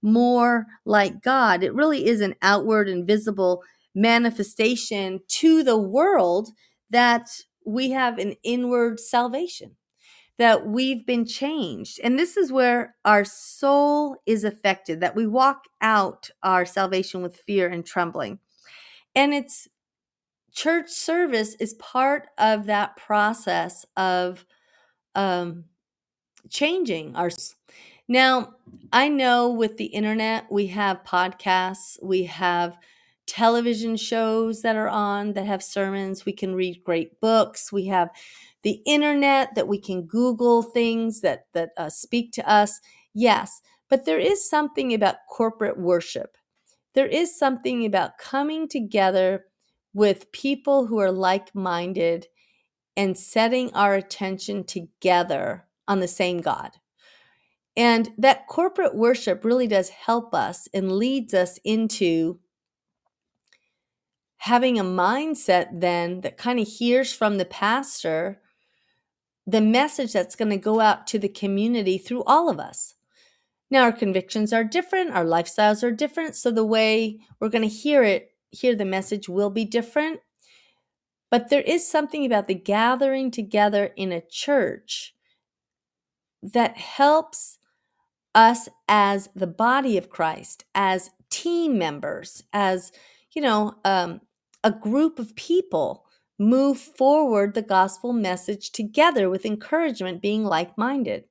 more 0.02 0.66
like 0.84 1.22
God. 1.22 1.62
It 1.62 1.74
really 1.74 2.06
is 2.06 2.20
an 2.20 2.34
outward 2.42 2.88
and 2.88 3.06
visible 3.06 3.62
manifestation 3.94 5.20
to 5.28 5.62
the 5.62 5.78
world 5.78 6.50
that 6.90 7.28
we 7.68 7.90
have 7.90 8.18
an 8.18 8.34
inward 8.42 9.00
salvation, 9.00 9.76
that 10.38 10.66
we've 10.66 11.04
been 11.04 11.26
changed. 11.26 12.00
And 12.02 12.18
this 12.18 12.36
is 12.36 12.52
where 12.52 12.94
our 13.04 13.24
soul 13.24 14.16
is 14.26 14.44
affected, 14.44 15.00
that 15.00 15.16
we 15.16 15.26
walk 15.26 15.64
out 15.80 16.30
our 16.42 16.64
salvation 16.64 17.22
with 17.22 17.36
fear 17.36 17.68
and 17.68 17.84
trembling. 17.84 18.38
And 19.14 19.34
it's 19.34 19.68
church 20.52 20.90
service 20.90 21.54
is 21.60 21.74
part 21.74 22.28
of 22.38 22.66
that 22.66 22.96
process 22.96 23.84
of 23.96 24.44
um, 25.14 25.64
changing 26.48 27.14
our 27.16 27.30
now 28.08 28.54
i 28.92 29.08
know 29.08 29.50
with 29.50 29.76
the 29.76 29.86
internet 29.86 30.50
we 30.50 30.68
have 30.68 31.04
podcasts 31.04 32.02
we 32.02 32.24
have 32.24 32.76
television 33.28 33.96
shows 33.96 34.62
that 34.62 34.76
are 34.76 34.88
on 34.88 35.34
that 35.34 35.46
have 35.46 35.62
sermons. 35.62 36.24
We 36.24 36.32
can 36.32 36.54
read 36.54 36.82
great 36.84 37.20
books. 37.20 37.72
We 37.72 37.86
have 37.86 38.10
the 38.62 38.80
internet 38.86 39.54
that 39.54 39.68
we 39.68 39.78
can 39.80 40.02
google 40.06 40.62
things 40.62 41.20
that 41.20 41.46
that 41.54 41.70
uh, 41.76 41.90
speak 41.90 42.32
to 42.32 42.50
us. 42.50 42.80
Yes 43.14 43.60
but 43.88 44.04
there 44.04 44.18
is 44.18 44.48
something 44.48 44.92
about 44.92 45.26
corporate 45.28 45.78
worship. 45.78 46.36
There 46.94 47.06
is 47.06 47.38
something 47.38 47.84
about 47.84 48.18
coming 48.18 48.68
together 48.68 49.46
with 49.94 50.32
people 50.32 50.86
who 50.86 50.98
are 50.98 51.12
like 51.12 51.54
minded 51.54 52.26
and 52.96 53.16
setting 53.16 53.72
our 53.74 53.94
attention 53.94 54.64
together 54.64 55.66
on 55.86 56.00
the 56.00 56.08
same 56.08 56.40
God. 56.40 56.72
And 57.76 58.10
that 58.18 58.48
corporate 58.48 58.94
worship 58.96 59.44
really 59.44 59.68
does 59.68 59.90
help 59.90 60.34
us 60.34 60.68
and 60.74 60.92
leads 60.92 61.32
us 61.32 61.58
into 61.64 62.40
having 64.38 64.78
a 64.78 64.84
mindset 64.84 65.80
then 65.80 66.20
that 66.22 66.36
kind 66.36 66.60
of 66.60 66.68
hears 66.68 67.12
from 67.12 67.38
the 67.38 67.44
pastor 67.44 68.40
the 69.46 69.60
message 69.60 70.12
that's 70.12 70.36
going 70.36 70.50
to 70.50 70.58
go 70.58 70.78
out 70.78 71.06
to 71.06 71.18
the 71.18 71.28
community 71.28 71.96
through 71.96 72.22
all 72.24 72.50
of 72.50 72.60
us. 72.60 72.94
Now, 73.70 73.84
our 73.84 73.92
convictions 73.92 74.52
are 74.52 74.62
different, 74.62 75.12
our 75.12 75.24
lifestyles 75.24 75.82
are 75.82 75.90
different, 75.90 76.36
so 76.36 76.50
the 76.50 76.64
way 76.64 77.20
we're 77.40 77.48
going 77.48 77.62
to 77.62 77.68
hear 77.68 78.02
it 78.02 78.32
hear 78.50 78.74
the 78.74 78.84
message 78.84 79.28
will 79.28 79.50
be 79.50 79.64
different. 79.64 80.20
But 81.30 81.50
there 81.50 81.62
is 81.62 81.88
something 81.88 82.24
about 82.24 82.48
the 82.48 82.54
gathering 82.54 83.30
together 83.30 83.92
in 83.96 84.12
a 84.12 84.22
church 84.22 85.14
that 86.42 86.76
helps 86.78 87.58
us 88.34 88.68
as 88.88 89.28
the 89.34 89.46
body 89.46 89.98
of 89.98 90.08
Christ, 90.08 90.64
as 90.74 91.10
team 91.28 91.76
members, 91.76 92.42
as, 92.52 92.92
you 93.34 93.42
know, 93.42 93.74
um, 93.84 94.20
a 94.64 94.70
group 94.70 95.18
of 95.18 95.36
people 95.36 96.04
move 96.38 96.78
forward 96.78 97.54
the 97.54 97.62
gospel 97.62 98.12
message 98.12 98.70
together 98.70 99.28
with 99.28 99.44
encouragement, 99.44 100.22
being 100.22 100.44
like 100.44 100.78
minded 100.78 101.24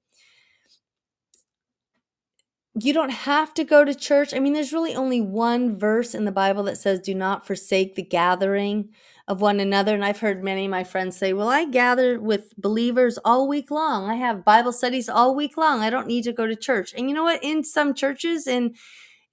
you 2.80 2.94
don't 2.94 3.10
have 3.10 3.54
to 3.56 3.64
go 3.64 3.84
to 3.84 3.96
church. 3.96 4.34
I 4.34 4.40
mean, 4.40 4.54
there's 4.54 4.74
really 4.74 4.94
only 4.94 5.20
one 5.20 5.78
verse 5.78 6.14
in 6.14 6.26
the 6.26 6.32
Bible 6.32 6.64
that 6.64 6.78
says, 6.78 7.00
do 7.00 7.16
not 7.16 7.48
forsake 7.48 7.96
the 7.96 8.04
gathering 8.04 8.90
of 9.28 9.42
one 9.42 9.60
another. 9.60 9.94
And 9.94 10.06
I've 10.06 10.20
heard 10.20 10.44
many 10.44 10.66
of 10.66 10.72
my 10.72 10.84
friends 10.84 11.18
say, 11.18 11.34
well, 11.34 11.50
I 11.50 11.66
gather 11.66 12.20
with 12.20 12.54
believers 12.58 13.18
all 13.26 13.48
week 13.48 13.72
long. 13.72 14.10
I 14.10 14.16
have 14.16 14.46
Bible 14.46 14.72
studies 14.72 15.10
all 15.10 15.36
week 15.36 15.58
long. 15.58 15.82
I 15.82 15.90
don't 15.90 16.08
need 16.08 16.24
to 16.26 16.34
go 16.34 16.46
to 16.46 16.56
church. 16.56 16.94
And 16.96 17.10
you 17.10 17.16
know 17.16 17.24
what? 17.24 17.44
In 17.44 17.64
some 17.64 17.94
churches, 17.94 18.46
in 18.48 18.76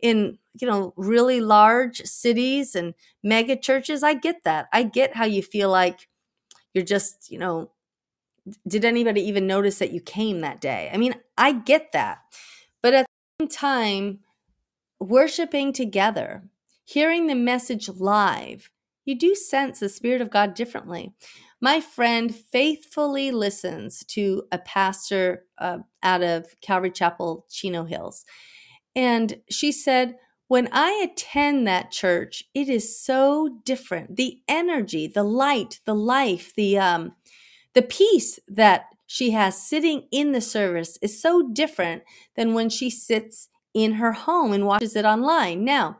in 0.00 0.38
you 0.60 0.68
know 0.68 0.92
really 0.96 1.40
large 1.40 2.02
cities 2.02 2.74
and 2.74 2.94
mega 3.22 3.56
churches 3.56 4.02
i 4.02 4.14
get 4.14 4.44
that 4.44 4.66
i 4.72 4.82
get 4.82 5.16
how 5.16 5.24
you 5.24 5.42
feel 5.42 5.70
like 5.70 6.08
you're 6.72 6.84
just 6.84 7.30
you 7.30 7.38
know 7.38 7.70
did 8.68 8.84
anybody 8.84 9.22
even 9.22 9.46
notice 9.46 9.78
that 9.78 9.92
you 9.92 10.00
came 10.00 10.40
that 10.40 10.60
day 10.60 10.90
i 10.92 10.96
mean 10.96 11.14
i 11.38 11.52
get 11.52 11.92
that 11.92 12.18
but 12.82 12.94
at 12.94 13.06
the 13.38 13.44
same 13.44 13.48
time 13.48 14.20
worshiping 15.00 15.72
together, 15.72 16.44
hearing 16.84 17.26
the 17.26 17.34
message 17.34 17.88
live, 17.88 18.70
you 19.04 19.18
do 19.18 19.34
sense 19.34 19.80
the 19.80 19.88
Spirit 19.88 20.20
of 20.20 20.30
God 20.30 20.54
differently. 20.54 21.12
My 21.60 21.80
friend 21.80 22.34
faithfully 22.34 23.30
listens 23.30 24.04
to 24.08 24.44
a 24.50 24.58
pastor 24.58 25.44
uh, 25.58 25.78
out 26.02 26.22
of 26.22 26.46
Calvary 26.60 26.90
Chapel, 26.90 27.46
Chino 27.50 27.84
Hills. 27.84 28.24
And 28.94 29.40
she 29.50 29.72
said, 29.72 30.16
when 30.54 30.68
I 30.70 31.02
attend 31.02 31.66
that 31.66 31.90
church, 31.90 32.44
it 32.54 32.68
is 32.68 32.96
so 32.96 33.58
different. 33.64 34.14
The 34.14 34.38
energy, 34.46 35.08
the 35.08 35.24
light, 35.24 35.80
the 35.84 35.96
life, 35.96 36.54
the 36.54 36.78
um, 36.78 37.16
the 37.72 37.82
peace 37.82 38.38
that 38.46 38.84
she 39.04 39.32
has 39.32 39.60
sitting 39.60 40.06
in 40.12 40.30
the 40.30 40.40
service 40.40 40.96
is 41.02 41.20
so 41.20 41.42
different 41.42 42.04
than 42.36 42.54
when 42.54 42.70
she 42.70 42.88
sits 42.88 43.48
in 43.74 43.94
her 43.94 44.12
home 44.12 44.52
and 44.52 44.64
watches 44.64 44.94
it 44.94 45.04
online. 45.04 45.64
Now, 45.64 45.98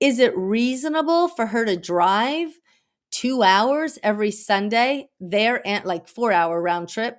is 0.00 0.20
it 0.20 0.34
reasonable 0.34 1.28
for 1.28 1.48
her 1.48 1.66
to 1.66 1.76
drive 1.76 2.58
two 3.10 3.42
hours 3.42 3.98
every 4.02 4.30
Sunday 4.30 5.10
there 5.20 5.60
and 5.68 5.84
like 5.84 6.08
four 6.08 6.32
hour 6.32 6.62
round 6.62 6.88
trip 6.88 7.18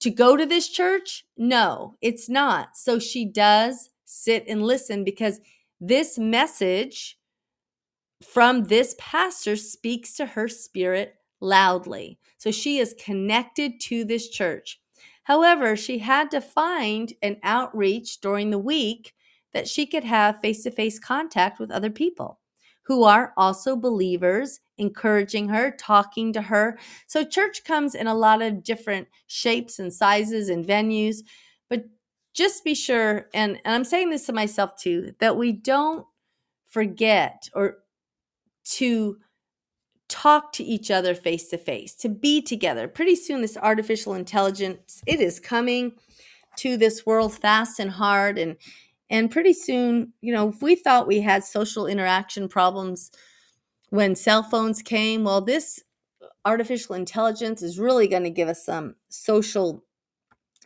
to 0.00 0.10
go 0.10 0.36
to 0.36 0.44
this 0.44 0.68
church? 0.68 1.24
No, 1.36 1.94
it's 2.02 2.28
not. 2.28 2.76
So 2.76 2.98
she 2.98 3.24
does 3.24 3.90
sit 4.04 4.44
and 4.48 4.60
listen 4.60 5.04
because 5.04 5.38
this 5.80 6.18
message 6.18 7.18
from 8.22 8.64
this 8.64 8.94
pastor 8.98 9.56
speaks 9.56 10.14
to 10.14 10.26
her 10.26 10.48
spirit 10.48 11.16
loudly. 11.40 12.18
So 12.38 12.50
she 12.50 12.78
is 12.78 12.94
connected 12.98 13.80
to 13.82 14.04
this 14.04 14.28
church. 14.28 14.80
However, 15.24 15.76
she 15.76 15.98
had 15.98 16.30
to 16.30 16.40
find 16.40 17.12
an 17.22 17.38
outreach 17.42 18.20
during 18.20 18.50
the 18.50 18.58
week 18.58 19.14
that 19.52 19.68
she 19.68 19.86
could 19.86 20.04
have 20.04 20.40
face 20.40 20.62
to 20.64 20.70
face 20.70 20.98
contact 20.98 21.58
with 21.58 21.70
other 21.70 21.90
people 21.90 22.40
who 22.84 23.04
are 23.04 23.32
also 23.36 23.76
believers, 23.76 24.60
encouraging 24.76 25.48
her, 25.48 25.70
talking 25.70 26.32
to 26.34 26.42
her. 26.42 26.78
So, 27.06 27.24
church 27.24 27.64
comes 27.64 27.94
in 27.94 28.06
a 28.06 28.14
lot 28.14 28.42
of 28.42 28.62
different 28.62 29.08
shapes 29.26 29.78
and 29.78 29.92
sizes 29.92 30.48
and 30.50 30.66
venues. 30.66 31.18
But 31.70 31.84
just 32.34 32.64
be 32.64 32.74
sure, 32.74 33.28
and, 33.32 33.60
and 33.64 33.74
I'm 33.74 33.84
saying 33.84 34.10
this 34.10 34.26
to 34.26 34.32
myself 34.32 34.76
too, 34.76 35.14
that 35.20 35.36
we 35.36 35.52
don't 35.52 36.06
forget 36.68 37.48
or 37.54 37.78
to 38.64 39.18
talk 40.08 40.52
to 40.52 40.64
each 40.64 40.90
other 40.90 41.14
face 41.14 41.48
to 41.48 41.58
face, 41.58 41.94
to 41.94 42.08
be 42.08 42.42
together. 42.42 42.88
Pretty 42.88 43.16
soon, 43.16 43.40
this 43.40 43.56
artificial 43.56 44.14
intelligence 44.14 45.02
it 45.06 45.20
is 45.20 45.40
coming 45.40 45.92
to 46.56 46.76
this 46.76 47.06
world 47.06 47.34
fast 47.34 47.78
and 47.78 47.90
hard, 47.90 48.38
and 48.38 48.56
and 49.10 49.30
pretty 49.30 49.52
soon, 49.52 50.12
you 50.20 50.32
know, 50.32 50.48
if 50.48 50.60
we 50.62 50.74
thought 50.74 51.06
we 51.06 51.20
had 51.20 51.44
social 51.44 51.86
interaction 51.86 52.48
problems 52.48 53.10
when 53.90 54.16
cell 54.16 54.42
phones 54.42 54.82
came, 54.82 55.24
well, 55.24 55.40
this 55.40 55.82
artificial 56.44 56.94
intelligence 56.94 57.62
is 57.62 57.78
really 57.78 58.08
going 58.08 58.24
to 58.24 58.30
give 58.30 58.48
us 58.48 58.64
some 58.64 58.96
social 59.08 59.84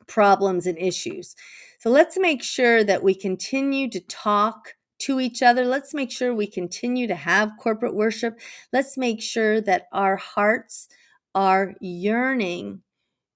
problems 0.08 0.66
and 0.66 0.78
issues. 0.78 1.36
So 1.78 1.90
let's 1.90 2.18
make 2.18 2.42
sure 2.42 2.82
that 2.82 3.04
we 3.04 3.14
continue 3.14 3.88
to 3.90 4.00
talk 4.00 4.74
to 5.00 5.20
each 5.20 5.42
other. 5.42 5.64
Let's 5.64 5.94
make 5.94 6.10
sure 6.10 6.34
we 6.34 6.48
continue 6.48 7.06
to 7.06 7.14
have 7.14 7.52
corporate 7.58 7.94
worship. 7.94 8.40
Let's 8.72 8.96
make 8.96 9.22
sure 9.22 9.60
that 9.60 9.86
our 9.92 10.16
hearts 10.16 10.88
are 11.34 11.74
yearning 11.80 12.82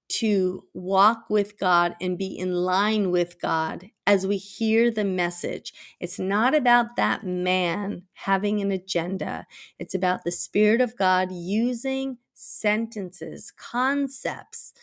to 0.09 0.63
walk 0.73 1.29
with 1.29 1.57
God 1.57 1.95
and 1.99 2.17
be 2.17 2.37
in 2.37 2.53
line 2.53 3.09
with 3.09 3.41
God 3.41 3.89
as 4.05 4.27
we 4.27 4.37
hear 4.37 4.91
the 4.91 5.05
message. 5.05 5.73
It's 5.99 6.19
not 6.19 6.53
about 6.53 6.97
that 6.97 7.23
man 7.23 8.03
having 8.13 8.61
an 8.61 8.71
agenda, 8.71 9.47
it's 9.79 9.95
about 9.95 10.23
the 10.23 10.31
Spirit 10.31 10.81
of 10.81 10.97
God 10.97 11.31
using 11.31 12.17
sentences, 12.35 13.51
concepts 13.55 14.73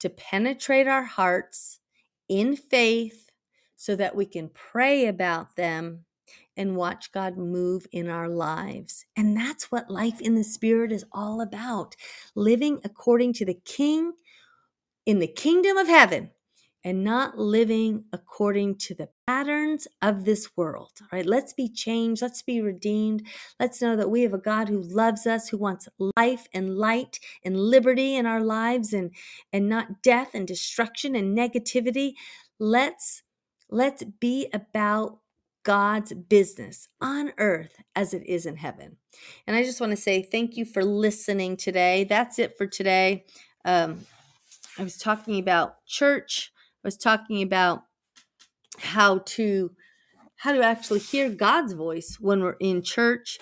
to 0.00 0.10
penetrate 0.10 0.86
our 0.86 1.04
hearts 1.04 1.80
in 2.28 2.56
faith 2.56 3.30
so 3.76 3.96
that 3.96 4.16
we 4.16 4.26
can 4.26 4.48
pray 4.48 5.06
about 5.06 5.56
them 5.56 6.04
and 6.56 6.76
watch 6.76 7.12
God 7.12 7.36
move 7.36 7.86
in 7.92 8.08
our 8.08 8.28
lives. 8.28 9.04
And 9.16 9.36
that's 9.36 9.70
what 9.70 9.90
life 9.90 10.20
in 10.20 10.34
the 10.34 10.44
Spirit 10.44 10.90
is 10.90 11.04
all 11.12 11.40
about 11.40 11.94
living 12.34 12.80
according 12.84 13.34
to 13.34 13.44
the 13.44 13.60
King 13.64 14.12
in 15.04 15.18
the 15.18 15.26
kingdom 15.26 15.76
of 15.76 15.86
heaven 15.86 16.30
and 16.86 17.02
not 17.02 17.36
living 17.36 18.04
according 18.12 18.76
to 18.76 18.94
the 18.94 19.08
patterns 19.26 19.88
of 20.00 20.24
this 20.24 20.56
world. 20.56 20.92
Right, 21.10 21.26
let's 21.26 21.52
be 21.52 21.68
changed. 21.68 22.22
Let's 22.22 22.42
be 22.42 22.60
redeemed. 22.60 23.26
Let's 23.58 23.82
know 23.82 23.96
that 23.96 24.08
we 24.08 24.22
have 24.22 24.32
a 24.32 24.38
God 24.38 24.68
who 24.68 24.80
loves 24.80 25.26
us, 25.26 25.48
who 25.48 25.58
wants 25.58 25.88
life 26.16 26.46
and 26.54 26.78
light 26.78 27.18
and 27.44 27.58
liberty 27.58 28.14
in 28.14 28.24
our 28.24 28.40
lives 28.40 28.92
and, 28.92 29.10
and 29.52 29.68
not 29.68 30.00
death 30.00 30.30
and 30.32 30.46
destruction 30.46 31.16
and 31.16 31.36
negativity. 31.36 32.12
Let's 32.60 33.24
let's 33.68 34.04
be 34.04 34.48
about 34.52 35.18
God's 35.64 36.12
business 36.12 36.86
on 37.00 37.32
earth 37.38 37.82
as 37.96 38.14
it 38.14 38.24
is 38.26 38.46
in 38.46 38.58
heaven. 38.58 38.98
And 39.44 39.56
I 39.56 39.64
just 39.64 39.80
want 39.80 39.90
to 39.90 39.96
say 39.96 40.22
thank 40.22 40.56
you 40.56 40.64
for 40.64 40.84
listening 40.84 41.56
today. 41.56 42.04
That's 42.04 42.38
it 42.38 42.56
for 42.56 42.68
today. 42.68 43.24
Um, 43.64 44.06
I 44.78 44.84
was 44.84 44.96
talking 44.96 45.40
about 45.40 45.84
church. 45.84 46.52
Was 46.86 46.96
talking 46.96 47.42
about 47.42 47.82
how 48.78 49.18
to 49.18 49.72
how 50.36 50.52
to 50.52 50.62
actually 50.62 51.00
hear 51.00 51.28
God's 51.28 51.72
voice 51.72 52.16
when 52.20 52.42
we're 52.42 52.56
in 52.60 52.80
church. 52.82 53.40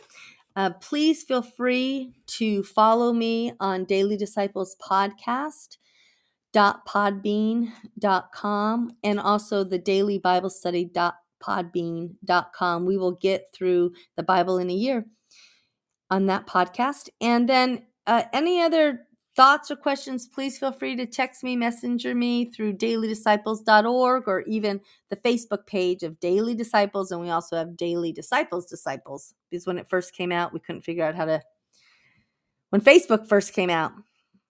Uh, 0.56 0.70
please 0.70 1.24
feel 1.24 1.42
free 1.42 2.14
to 2.26 2.62
follow 2.62 3.12
me 3.12 3.52
on 3.60 3.84
Daily 3.84 4.16
Disciples 4.16 4.76
podcast 4.80 5.76
podbean.com 6.54 7.70
and 9.02 9.20
also 9.20 9.62
the 9.62 9.78
daily 9.78 10.18
bible 10.18 10.50
podbean.com. 11.42 12.86
We 12.86 12.96
will 12.96 13.12
get 13.12 13.48
through 13.52 13.92
the 14.16 14.22
Bible 14.22 14.56
in 14.56 14.70
a 14.70 14.74
year 14.74 15.04
on 16.10 16.24
that 16.26 16.46
podcast. 16.46 17.10
And 17.20 17.46
then 17.48 17.86
uh, 18.06 18.22
any 18.32 18.62
other 18.62 19.00
thoughts 19.36 19.70
or 19.70 19.76
questions, 19.76 20.26
please 20.26 20.58
feel 20.58 20.72
free 20.72 20.94
to 20.96 21.06
text 21.06 21.42
me, 21.42 21.56
messenger 21.56 22.14
me 22.14 22.44
through 22.44 22.74
dailydisciples.org 22.74 24.28
or 24.28 24.42
even 24.42 24.80
the 25.10 25.16
Facebook 25.16 25.66
page 25.66 26.02
of 26.02 26.20
Daily 26.20 26.54
Disciples. 26.54 27.10
And 27.10 27.20
we 27.20 27.30
also 27.30 27.56
have 27.56 27.76
Daily 27.76 28.12
Disciples 28.12 28.66
Disciples 28.66 29.34
because 29.50 29.66
when 29.66 29.78
it 29.78 29.88
first 29.88 30.14
came 30.14 30.30
out, 30.30 30.52
we 30.52 30.60
couldn't 30.60 30.82
figure 30.82 31.04
out 31.04 31.14
how 31.14 31.24
to, 31.24 31.42
when 32.70 32.80
Facebook 32.80 33.26
first 33.26 33.52
came 33.52 33.70
out, 33.70 33.92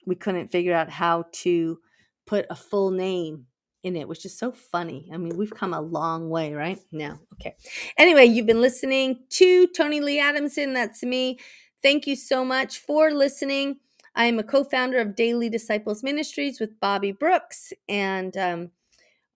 we 0.06 0.14
couldn't 0.14 0.48
figure 0.48 0.74
out 0.74 0.90
how 0.90 1.24
to 1.32 1.78
put 2.26 2.46
a 2.50 2.56
full 2.56 2.90
name 2.90 3.46
in 3.82 3.96
it, 3.96 4.08
which 4.08 4.24
is 4.24 4.36
so 4.36 4.50
funny. 4.50 5.10
I 5.12 5.18
mean, 5.18 5.36
we've 5.36 5.54
come 5.54 5.74
a 5.74 5.80
long 5.80 6.30
way, 6.30 6.54
right? 6.54 6.78
Now, 6.90 7.20
okay. 7.34 7.54
Anyway, 7.98 8.24
you've 8.24 8.46
been 8.46 8.62
listening 8.62 9.20
to 9.30 9.66
Toni 9.68 10.00
Lee 10.00 10.20
Adamson. 10.20 10.72
That's 10.72 11.02
me. 11.02 11.38
Thank 11.82 12.06
you 12.06 12.16
so 12.16 12.44
much 12.44 12.78
for 12.78 13.10
listening. 13.10 13.76
I 14.14 14.26
am 14.26 14.38
a 14.38 14.44
co 14.44 14.64
founder 14.64 14.98
of 14.98 15.16
Daily 15.16 15.48
Disciples 15.48 16.02
Ministries 16.02 16.60
with 16.60 16.78
Bobbye 16.80 17.18
Brooks, 17.18 17.72
and 17.88 18.36
um, 18.36 18.70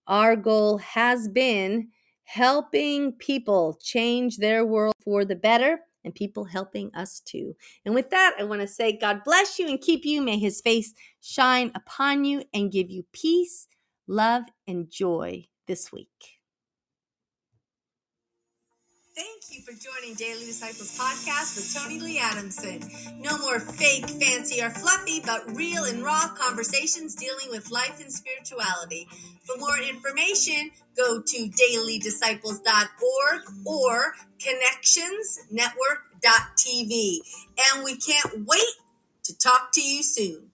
our 0.07 0.35
goal 0.35 0.77
has 0.77 1.27
been 1.27 1.89
helping 2.23 3.13
people 3.13 3.77
change 3.81 4.37
their 4.37 4.65
world 4.65 4.93
for 5.03 5.25
the 5.25 5.35
better 5.35 5.79
and 6.05 6.15
people 6.15 6.45
helping 6.45 6.93
us 6.95 7.19
too. 7.19 7.55
And 7.85 7.93
with 7.93 8.09
that, 8.11 8.35
I 8.39 8.43
want 8.43 8.61
to 8.61 8.67
say, 8.67 8.97
God 8.97 9.23
bless 9.25 9.59
you 9.59 9.67
and 9.67 9.81
keep 9.81 10.05
you. 10.05 10.21
May 10.21 10.37
his 10.37 10.61
face 10.61 10.93
shine 11.19 11.71
upon 11.75 12.23
you 12.23 12.43
and 12.53 12.71
give 12.71 12.89
you 12.89 13.05
peace 13.11 13.67
love, 14.09 14.43
and 14.67 14.89
joy 14.89 15.45
this 15.67 15.91
week. 15.91 16.38
Thank 19.19 19.51
you 19.51 19.59
for 19.63 19.73
joining 19.73 20.13
Daily 20.15 20.45
Disciples 20.45 20.97
Podcast 20.97 21.57
with 21.57 21.75
Toni 21.75 21.99
Lee 21.99 22.19
Adamson. 22.19 22.89
No 23.19 23.37
more 23.39 23.59
fake, 23.59 24.09
fancy, 24.09 24.61
or 24.61 24.69
fluffy, 24.69 25.19
but 25.19 25.43
real 25.57 25.83
and 25.83 26.01
raw 26.01 26.29
conversations 26.39 27.15
dealing 27.15 27.49
with 27.49 27.69
life 27.69 27.99
and 27.99 28.13
spirituality. 28.13 29.09
For 29.43 29.57
more 29.57 29.77
information, 29.77 30.71
go 30.95 31.21
to 31.21 31.49
dailydisciples.org 31.49 33.41
or 33.65 34.13
connectionsnetwork.tv. 34.39 37.19
And 37.73 37.83
we 37.83 37.97
can't 37.97 38.47
wait 38.47 38.77
to 39.25 39.37
talk 39.37 39.73
to 39.73 39.81
you 39.81 40.01
soon. 40.01 40.48